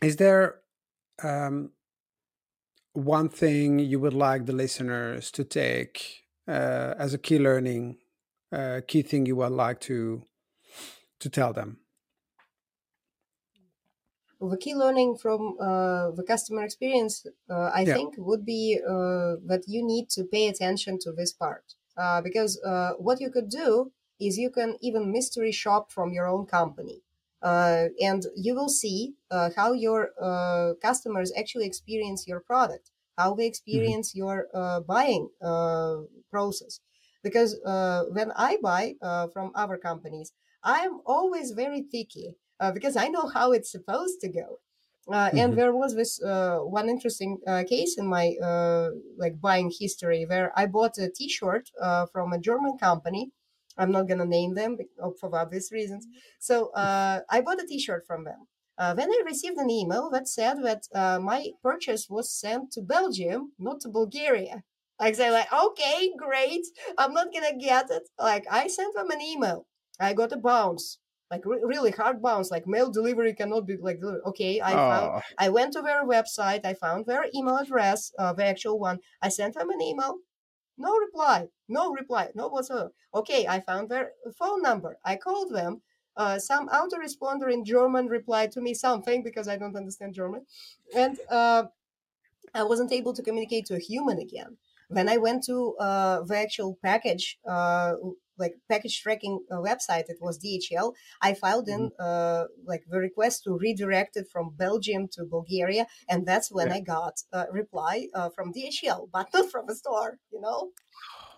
is 0.02 0.16
there 0.18 0.62
um, 1.24 1.72
one 2.94 3.30
thing 3.30 3.80
you 3.80 4.00
would 4.00 4.14
like 4.14 4.46
the 4.46 4.54
listeners 4.54 5.32
to 5.32 5.44
take 5.44 6.24
uh, 6.48 6.94
as 6.98 7.14
a 7.14 7.18
key 7.18 7.40
learning, 7.40 7.98
uh, 8.52 8.82
key 8.88 9.02
thing 9.02 9.26
you 9.26 9.36
would 9.36 9.52
like 9.52 9.80
to 9.82 10.24
to 11.20 11.30
tell 11.30 11.54
them? 11.54 11.80
the 14.40 14.58
key 14.58 14.76
learning 14.76 15.18
from 15.18 15.58
uh, 15.60 16.12
the 16.12 16.24
customer 16.28 16.64
experience, 16.64 17.26
uh, 17.50 17.72
I 17.74 17.82
yeah. 17.82 17.94
think, 17.94 18.16
would 18.18 18.46
be 18.46 18.80
uh, 18.88 19.38
that 19.46 19.64
you 19.68 19.86
need 19.86 20.10
to 20.12 20.24
pay 20.24 20.48
attention 20.48 21.00
to 21.00 21.12
this 21.12 21.34
part. 21.34 21.74
Uh, 21.98 22.22
because 22.22 22.62
uh, 22.64 22.92
what 23.00 23.20
you 23.20 23.32
could 23.32 23.50
do 23.50 23.92
is 24.20 24.38
you 24.38 24.50
can 24.50 24.78
even 24.82 25.12
mystery 25.12 25.52
shop 25.52 25.92
from 25.92 26.12
your 26.14 26.28
own 26.28 26.46
company. 26.46 27.02
Uh, 27.42 27.86
and 28.02 28.26
you 28.36 28.56
will 28.56 28.70
see 28.70 29.14
how 29.56 29.72
your 29.72 30.10
customers 30.82 31.32
actually 31.38 31.68
experience 31.68 32.28
your 32.28 32.40
product, 32.40 32.90
how 33.18 33.34
they 33.34 33.44
mm-hmm. 33.44 33.50
experience 33.50 34.10
mm-hmm. 34.12 34.20
your 34.20 34.84
buying 34.88 35.30
process. 36.32 36.80
Because 37.24 37.56
when 38.12 38.32
I 38.36 38.58
buy 38.62 38.96
from 39.34 39.52
other 39.54 39.78
companies, 39.78 40.34
I'm 40.64 41.00
always 41.06 41.52
very 41.52 41.84
picky 41.84 42.36
uh, 42.60 42.72
because 42.72 42.96
I 42.96 43.08
know 43.08 43.28
how 43.28 43.52
it's 43.52 43.72
supposed 43.72 44.20
to 44.22 44.30
go. 44.30 44.60
Uh, 45.10 45.28
mm-hmm. 45.30 45.38
And 45.38 45.58
there 45.58 45.74
was 45.74 45.96
this 45.96 46.22
uh, 46.22 46.58
one 46.58 46.90
interesting 46.90 47.38
uh, 47.48 47.64
case 47.68 47.98
in 47.98 48.08
my 48.08 48.36
uh, 48.44 48.90
like 49.18 49.40
buying 49.40 49.72
history 49.80 50.26
where 50.26 50.52
I 50.56 50.66
bought 50.66 50.98
a 50.98 51.10
T-shirt 51.10 51.70
uh, 51.82 52.08
from 52.08 52.34
a 52.34 52.40
German 52.40 52.78
company. 52.78 53.32
I'm 53.78 53.92
not 53.92 54.08
gonna 54.08 54.26
name 54.26 54.56
them 54.56 54.78
oh, 55.02 55.14
for 55.20 55.36
obvious 55.36 55.72
reasons. 55.72 56.06
Mm-hmm. 56.06 56.18
So 56.40 56.70
uh, 56.72 57.22
I 57.30 57.42
bought 57.42 57.62
a 57.62 57.68
T-shirt 57.68 58.06
from 58.06 58.24
them. 58.24 58.48
Uh, 58.78 58.94
then 58.94 59.10
I 59.10 59.22
received 59.26 59.58
an 59.58 59.72
email 59.72 60.10
that 60.12 60.28
said 60.28 60.64
that 60.64 60.84
uh, 60.94 61.20
my 61.20 61.48
purchase 61.64 62.08
was 62.10 62.32
sent 62.32 62.72
to 62.74 62.82
Belgium, 62.82 63.54
not 63.58 63.80
to 63.82 63.90
Bulgaria. 63.90 64.64
Like 65.00 65.16
say 65.16 65.32
like, 65.32 65.52
okay, 65.52 66.12
great. 66.18 66.66
I'm 66.98 67.14
not 67.14 67.34
gonna 67.34 67.58
get 67.58 67.90
it. 67.90 68.04
Like 68.20 68.46
I 68.52 68.68
sent 68.68 68.96
them 68.96 69.10
an 69.10 69.22
email. 69.22 69.66
I 70.00 70.14
got 70.14 70.32
a 70.32 70.38
bounce 70.38 71.00
like 71.32 71.46
re- 71.46 71.62
really 71.64 71.92
hard 71.92 72.22
bounce 72.22 72.52
like 72.52 72.68
mail 72.68 72.90
delivery 72.90 73.34
cannot 73.34 73.66
be 73.66 73.78
like 73.78 74.00
okay 74.26 74.60
i 74.62 74.72
oh. 74.72 74.76
found 74.76 75.24
i 75.38 75.50
went 75.50 75.74
to 75.74 75.82
their 75.82 76.06
website 76.06 76.66
i 76.66 76.74
found 76.74 77.06
their 77.06 77.26
email 77.36 77.58
address 77.58 78.12
uh, 78.20 78.34
the 78.34 78.46
actual 78.46 78.80
one 78.80 79.00
i 79.22 79.30
sent 79.30 79.54
them 79.54 79.70
an 79.70 79.82
email 79.82 80.18
no 80.78 80.96
reply 80.98 81.50
no 81.68 81.92
reply 81.92 82.32
no 82.36 82.48
whatsoever. 82.48 82.92
Okay 83.14 83.48
i 83.48 83.60
found 83.60 83.90
their 83.90 84.14
phone 84.38 84.62
number. 84.62 84.98
I 85.04 85.16
called 85.18 85.52
them. 85.54 85.82
Uh, 86.16 86.40
some 86.40 86.68
autoresponder 86.70 87.52
in 87.54 87.64
german 87.64 88.08
replied 88.08 88.52
to 88.52 88.62
me 88.62 88.74
something 88.74 89.22
because 89.24 89.48
i 89.48 89.58
don't 89.58 89.76
understand 89.76 90.14
german. 90.14 90.46
And 90.96 91.20
uh, 91.30 91.66
i 92.54 92.64
wasn't 92.64 92.92
able 92.92 93.14
to 93.14 93.24
communicate 93.24 93.66
to 93.68 93.76
a 93.76 93.80
human 93.80 94.20
again. 94.20 94.58
When 94.90 95.10
i 95.10 95.18
went 95.18 95.44
to 95.46 95.76
uh, 95.78 96.22
the 96.24 96.38
actual 96.38 96.78
package 96.82 97.40
uh, 97.46 97.96
like 98.38 98.56
package 98.70 99.02
tracking 99.02 99.40
uh, 99.52 99.56
website 99.56 100.06
it 100.08 100.18
was 100.22 100.40
dhl 100.40 100.94
i 101.22 101.34
filed 101.34 101.68
in 101.68 101.90
mm-hmm. 101.90 102.04
uh, 102.08 102.44
like 102.66 102.84
the 102.90 103.00
request 103.00 103.44
to 103.44 103.58
redirect 103.58 104.16
it 104.18 104.28
from 104.32 104.54
belgium 104.56 105.08
to 105.08 105.24
bulgaria 105.26 105.86
and 106.10 106.26
that's 106.26 106.52
when 106.52 106.68
yeah. 106.68 106.76
i 106.76 106.80
got 106.80 107.22
a 107.34 107.46
reply 107.52 108.08
uh, 108.14 108.30
from 108.30 108.54
dhl 108.54 109.10
but 109.14 109.28
not 109.34 109.50
from 109.52 109.68
a 109.70 109.76
store 109.76 110.20
you 110.32 110.42
know 110.42 110.72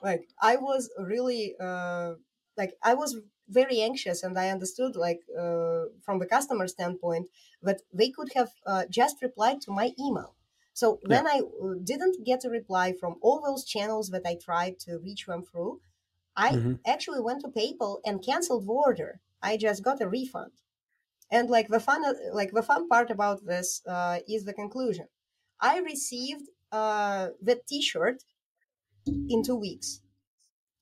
like 0.03 0.27
i 0.41 0.55
was 0.55 0.89
really 0.99 1.55
uh, 1.59 2.13
like 2.57 2.73
i 2.83 2.93
was 2.93 3.17
very 3.47 3.81
anxious 3.81 4.21
and 4.23 4.37
i 4.37 4.49
understood 4.49 4.95
like 4.95 5.21
uh, 5.39 5.83
from 6.05 6.19
the 6.19 6.25
customer 6.25 6.67
standpoint 6.67 7.27
that 7.61 7.81
they 7.93 8.09
could 8.09 8.29
have 8.35 8.51
uh, 8.65 8.83
just 8.89 9.21
replied 9.21 9.59
to 9.61 9.71
my 9.71 9.91
email 9.99 10.35
so 10.79 10.97
when 11.05 11.25
yeah. 11.25 11.31
I 11.33 11.41
didn't 11.83 12.25
get 12.25 12.45
a 12.45 12.49
reply 12.49 12.93
from 12.93 13.15
all 13.21 13.41
those 13.41 13.65
channels 13.65 14.11
that 14.11 14.25
I 14.25 14.37
tried 14.41 14.79
to 14.85 14.97
reach 14.97 15.25
them 15.25 15.43
through, 15.43 15.81
I 16.35 16.51
mm-hmm. 16.51 16.73
actually 16.85 17.21
went 17.21 17.41
to 17.41 17.47
PayPal 17.47 17.99
and 18.05 18.23
canceled 18.23 18.65
the 18.65 18.71
order. 18.71 19.19
I 19.41 19.57
just 19.57 19.83
got 19.83 20.01
a 20.01 20.07
refund. 20.07 20.51
And 21.31 21.49
like 21.49 21.67
the 21.67 21.79
fun, 21.79 22.03
like 22.33 22.51
the 22.51 22.63
fun 22.63 22.87
part 22.87 23.11
about 23.11 23.45
this 23.45 23.81
uh, 23.87 24.19
is 24.27 24.45
the 24.45 24.53
conclusion. 24.53 25.07
I 25.61 25.79
received 25.79 26.49
uh, 26.71 27.29
the 27.41 27.59
T-shirt 27.67 28.23
in 29.05 29.43
two 29.43 29.55
weeks. 29.55 30.01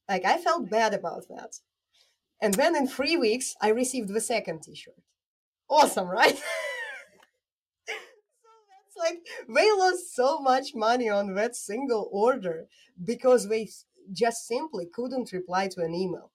Like 0.07 0.25
I 0.25 0.38
felt 0.38 0.69
bad 0.69 0.93
about 0.93 1.27
that. 1.29 1.60
And 2.41 2.53
then 2.53 2.75
in 2.75 2.88
three 2.88 3.17
weeks, 3.17 3.55
I 3.62 3.69
received 3.69 4.10
the 4.10 4.21
second 4.21 4.62
T-shirt. 4.63 5.01
Awesome, 5.69 6.07
right? 6.07 6.38
so 6.38 6.43
that's 7.88 8.97
like 8.97 9.19
they 9.47 9.69
lost 9.71 10.15
so 10.15 10.39
much 10.39 10.73
money 10.73 11.10
on 11.10 11.36
that 11.36 11.55
single 11.55 12.10
order 12.12 12.67
because 13.03 13.49
they 13.49 13.69
just 14.11 14.47
simply 14.47 14.85
couldn't 14.85 15.31
reply 15.31 15.67
to 15.69 15.81
an 15.81 15.93
email. 15.93 16.31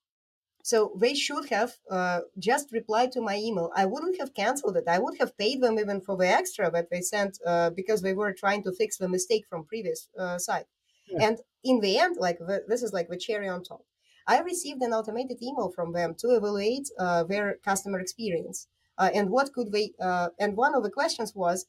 So 0.64 0.92
they 0.96 1.14
should 1.14 1.48
have 1.48 1.72
uh, 1.90 2.20
just 2.38 2.70
replied 2.70 3.10
to 3.12 3.20
my 3.20 3.36
email. 3.36 3.72
I 3.74 3.84
wouldn't 3.84 4.18
have 4.20 4.32
canceled 4.32 4.76
it. 4.76 4.84
I 4.86 5.00
would 5.00 5.18
have 5.18 5.36
paid 5.36 5.60
them 5.60 5.76
even 5.78 6.00
for 6.00 6.16
the 6.16 6.28
extra 6.28 6.70
that 6.70 6.88
they 6.88 7.00
sent 7.00 7.40
uh, 7.44 7.70
because 7.70 8.00
they 8.00 8.14
were 8.14 8.32
trying 8.32 8.62
to 8.62 8.72
fix 8.72 8.96
the 8.96 9.08
mistake 9.08 9.44
from 9.48 9.64
previous 9.64 10.08
uh, 10.16 10.38
site. 10.38 10.66
Yeah. 11.08 11.26
And 11.26 11.38
in 11.64 11.80
the 11.80 11.98
end, 11.98 12.16
like 12.16 12.38
the, 12.38 12.62
this 12.68 12.84
is 12.84 12.92
like 12.92 13.08
the 13.08 13.16
cherry 13.16 13.48
on 13.48 13.64
top. 13.64 13.84
I 14.28 14.40
received 14.40 14.82
an 14.82 14.92
automated 14.92 15.42
email 15.42 15.70
from 15.70 15.92
them 15.92 16.14
to 16.20 16.28
evaluate 16.36 16.88
uh, 16.96 17.24
their 17.24 17.56
customer 17.64 17.98
experience 17.98 18.68
uh, 18.98 19.10
and 19.12 19.30
what 19.30 19.52
could 19.52 19.72
they. 19.72 19.90
Uh, 20.00 20.28
and 20.38 20.56
one 20.56 20.76
of 20.76 20.84
the 20.84 20.90
questions 20.90 21.34
was, 21.34 21.66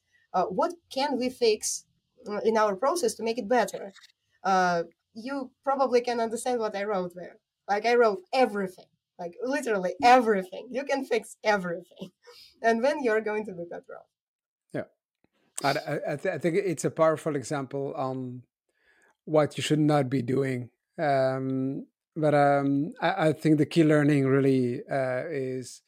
what 0.50 0.72
can 0.88 1.18
we 1.18 1.30
fix 1.30 1.84
in 2.44 2.56
our 2.56 2.76
process 2.76 3.14
to 3.14 3.24
make 3.24 3.38
it 3.38 3.48
better? 3.48 3.92
You 5.14 5.50
probably 5.62 6.00
can 6.00 6.20
understand 6.20 6.60
what 6.60 6.76
I 6.76 6.84
wrote 6.84 7.12
there. 7.14 7.36
Like 7.68 7.86
I 7.86 7.94
wrote 7.94 8.22
everything, 8.32 8.86
like 9.18 9.34
literally 9.42 9.94
everything. 10.02 10.68
You 10.70 10.84
can 10.84 11.04
fix 11.04 11.36
everything, 11.42 12.10
and 12.62 12.84
then 12.84 13.02
you're 13.02 13.20
going 13.20 13.44
to 13.46 13.52
do 13.52 13.66
that 13.70 13.82
wrong. 13.88 14.08
Yeah, 14.72 14.84
I, 15.62 16.12
I, 16.12 16.16
th- 16.16 16.34
I 16.34 16.38
think 16.38 16.56
it's 16.56 16.84
a 16.84 16.90
powerful 16.90 17.36
example 17.36 17.94
on 17.96 18.42
what 19.24 19.56
you 19.56 19.62
should 19.62 19.78
not 19.78 20.10
be 20.10 20.22
doing. 20.22 20.70
Um, 20.98 21.86
but 22.16 22.34
um, 22.34 22.92
I, 23.00 23.28
I, 23.28 23.32
think 23.32 23.58
the 23.58 23.66
key 23.66 23.82
learning 23.82 24.26
really 24.26 24.82
uh, 24.88 25.24
is 25.28 25.82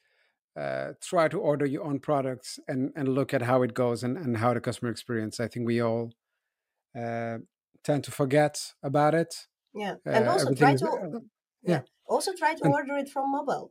uh, 0.59 0.93
try 1.01 1.29
to 1.29 1.39
order 1.39 1.67
your 1.67 1.85
own 1.85 2.01
products 2.01 2.59
and, 2.67 2.93
and 2.97 3.09
look 3.09 3.33
at 3.33 3.43
how 3.43 3.63
it 3.63 3.75
goes 3.75 4.03
and, 4.03 4.17
and 4.17 4.39
how 4.39 4.53
the 4.55 4.61
customer 4.61 4.91
experience. 4.91 5.39
I 5.39 5.47
think 5.47 5.67
we 5.67 5.81
all 5.81 6.13
uh, 6.99 7.39
tend 7.87 8.03
to 8.05 8.11
forget 8.11 8.55
about 8.83 9.15
it. 9.15 9.33
Yeah, 9.75 9.95
and 10.05 10.27
uh, 10.27 10.33
also 10.33 10.55
try 10.55 10.75
to 10.75 10.89
uh, 10.89 11.21
yeah. 11.63 11.83
also 12.09 12.33
try 12.33 12.55
to 12.55 12.65
and, 12.65 12.75
order 12.75 12.97
it 12.97 13.09
from 13.09 13.31
mobile 13.31 13.71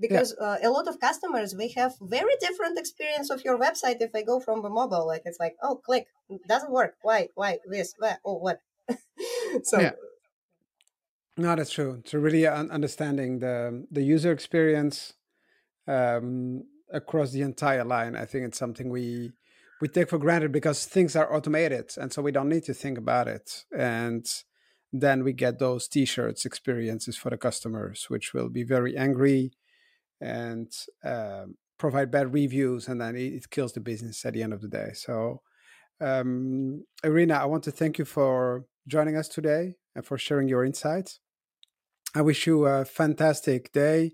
because 0.00 0.34
yeah. 0.38 0.46
uh, 0.46 0.56
a 0.68 0.70
lot 0.70 0.86
of 0.88 1.00
customers 1.00 1.54
they 1.54 1.70
have 1.80 1.92
very 2.00 2.36
different 2.40 2.78
experience 2.78 3.30
of 3.30 3.42
your 3.44 3.58
website 3.58 3.98
if 4.00 4.12
they 4.12 4.22
go 4.22 4.38
from 4.40 4.62
the 4.62 4.68
mobile. 4.68 5.06
Like 5.06 5.22
it's 5.24 5.40
like 5.40 5.56
oh 5.62 5.76
click 5.76 6.06
doesn't 6.48 6.72
work. 6.72 6.94
Why 7.02 7.28
why 7.34 7.58
this 7.66 7.94
why, 7.98 8.16
oh 8.24 8.38
what? 8.38 8.58
so. 9.62 9.80
Yeah. 9.80 9.92
No, 11.36 11.56
that's 11.56 11.72
true. 11.72 12.00
So 12.04 12.18
really 12.18 12.46
understanding 12.46 13.40
the 13.40 13.86
the 13.90 14.02
user 14.02 14.30
experience 14.30 15.14
um, 15.88 16.64
across 16.92 17.32
the 17.32 17.42
entire 17.42 17.84
line, 17.84 18.14
I 18.14 18.24
think 18.24 18.46
it's 18.46 18.58
something 18.58 18.88
we 18.88 19.32
we 19.84 19.88
take 19.88 20.08
for 20.08 20.16
granted 20.16 20.50
because 20.50 20.86
things 20.86 21.14
are 21.14 21.30
automated, 21.30 21.92
and 21.98 22.10
so 22.10 22.22
we 22.22 22.32
don't 22.32 22.48
need 22.48 22.64
to 22.64 22.72
think 22.72 22.96
about 22.96 23.28
it. 23.28 23.66
And 23.76 24.26
then 24.94 25.22
we 25.22 25.34
get 25.34 25.58
those 25.58 25.86
T-shirts 25.88 26.46
experiences 26.46 27.18
for 27.18 27.28
the 27.28 27.36
customers, 27.36 28.06
which 28.08 28.32
will 28.32 28.48
be 28.48 28.62
very 28.62 28.96
angry 28.96 29.52
and 30.22 30.72
um, 31.04 31.56
provide 31.76 32.10
bad 32.10 32.32
reviews, 32.32 32.88
and 32.88 32.98
then 32.98 33.14
it, 33.14 33.50
kills 33.50 33.74
the 33.74 33.80
business 33.80 34.24
at 34.24 34.32
the 34.32 34.42
end 34.42 34.54
of 34.54 34.62
the 34.62 34.68
day. 34.68 34.92
So, 34.94 35.42
um, 36.00 36.84
Irina, 37.04 37.34
I 37.34 37.44
want 37.44 37.64
to 37.64 37.70
thank 37.70 37.98
you 37.98 38.06
for 38.06 38.64
joining 38.88 39.18
us 39.18 39.28
today 39.28 39.74
and 39.94 40.02
for 40.02 40.16
sharing 40.16 40.48
your 40.48 40.64
insights. 40.64 41.20
I 42.14 42.22
wish 42.22 42.46
you 42.46 42.64
a 42.64 42.86
fantastic 42.86 43.70
day. 43.72 44.12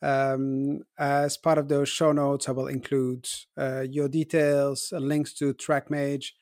Um, 0.00 0.80
as 0.98 1.36
part 1.36 1.58
of 1.58 1.68
those 1.68 1.88
show 1.88 2.12
notes, 2.12 2.48
I 2.48 2.52
will 2.52 2.68
include 2.68 3.28
uh, 3.56 3.80
your 3.80 4.08
details, 4.08 4.92
uh, 4.92 4.98
links 4.98 5.32
to 5.34 5.54
TrackMage, 5.54 6.32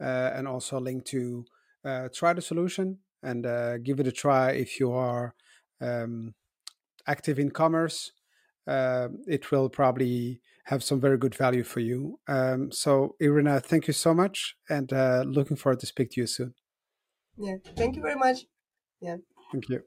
uh, 0.00 0.30
and 0.34 0.48
also 0.48 0.78
a 0.78 0.80
link 0.80 1.04
to 1.06 1.44
uh, 1.84 2.08
try 2.12 2.32
the 2.32 2.42
solution 2.42 2.98
and 3.22 3.46
uh, 3.46 3.78
give 3.78 4.00
it 4.00 4.06
a 4.06 4.12
try 4.12 4.52
if 4.52 4.80
you 4.80 4.92
are 4.92 5.34
um, 5.80 6.34
active 7.06 7.38
in 7.38 7.50
commerce. 7.50 8.12
Uh, 8.66 9.08
it 9.26 9.50
will 9.50 9.68
probably 9.68 10.40
have 10.64 10.82
some 10.82 11.00
very 11.00 11.18
good 11.18 11.34
value 11.34 11.64
for 11.64 11.80
you. 11.80 12.20
Um, 12.28 12.70
so, 12.70 13.16
Irina, 13.20 13.60
thank 13.60 13.88
you 13.88 13.92
so 13.92 14.14
much, 14.14 14.56
and 14.70 14.92
looking 15.26 15.56
forward 15.56 15.80
to 15.80 15.86
speak 15.86 16.12
to 16.12 16.20
you 16.20 16.26
soon. 16.28 16.54
Yeah, 17.36 17.56
thank 17.76 17.96
you 17.96 18.02
very 18.02 18.14
much. 18.14 18.46
Yeah. 19.00 19.16
Thank 19.50 19.68
you. 19.68 19.82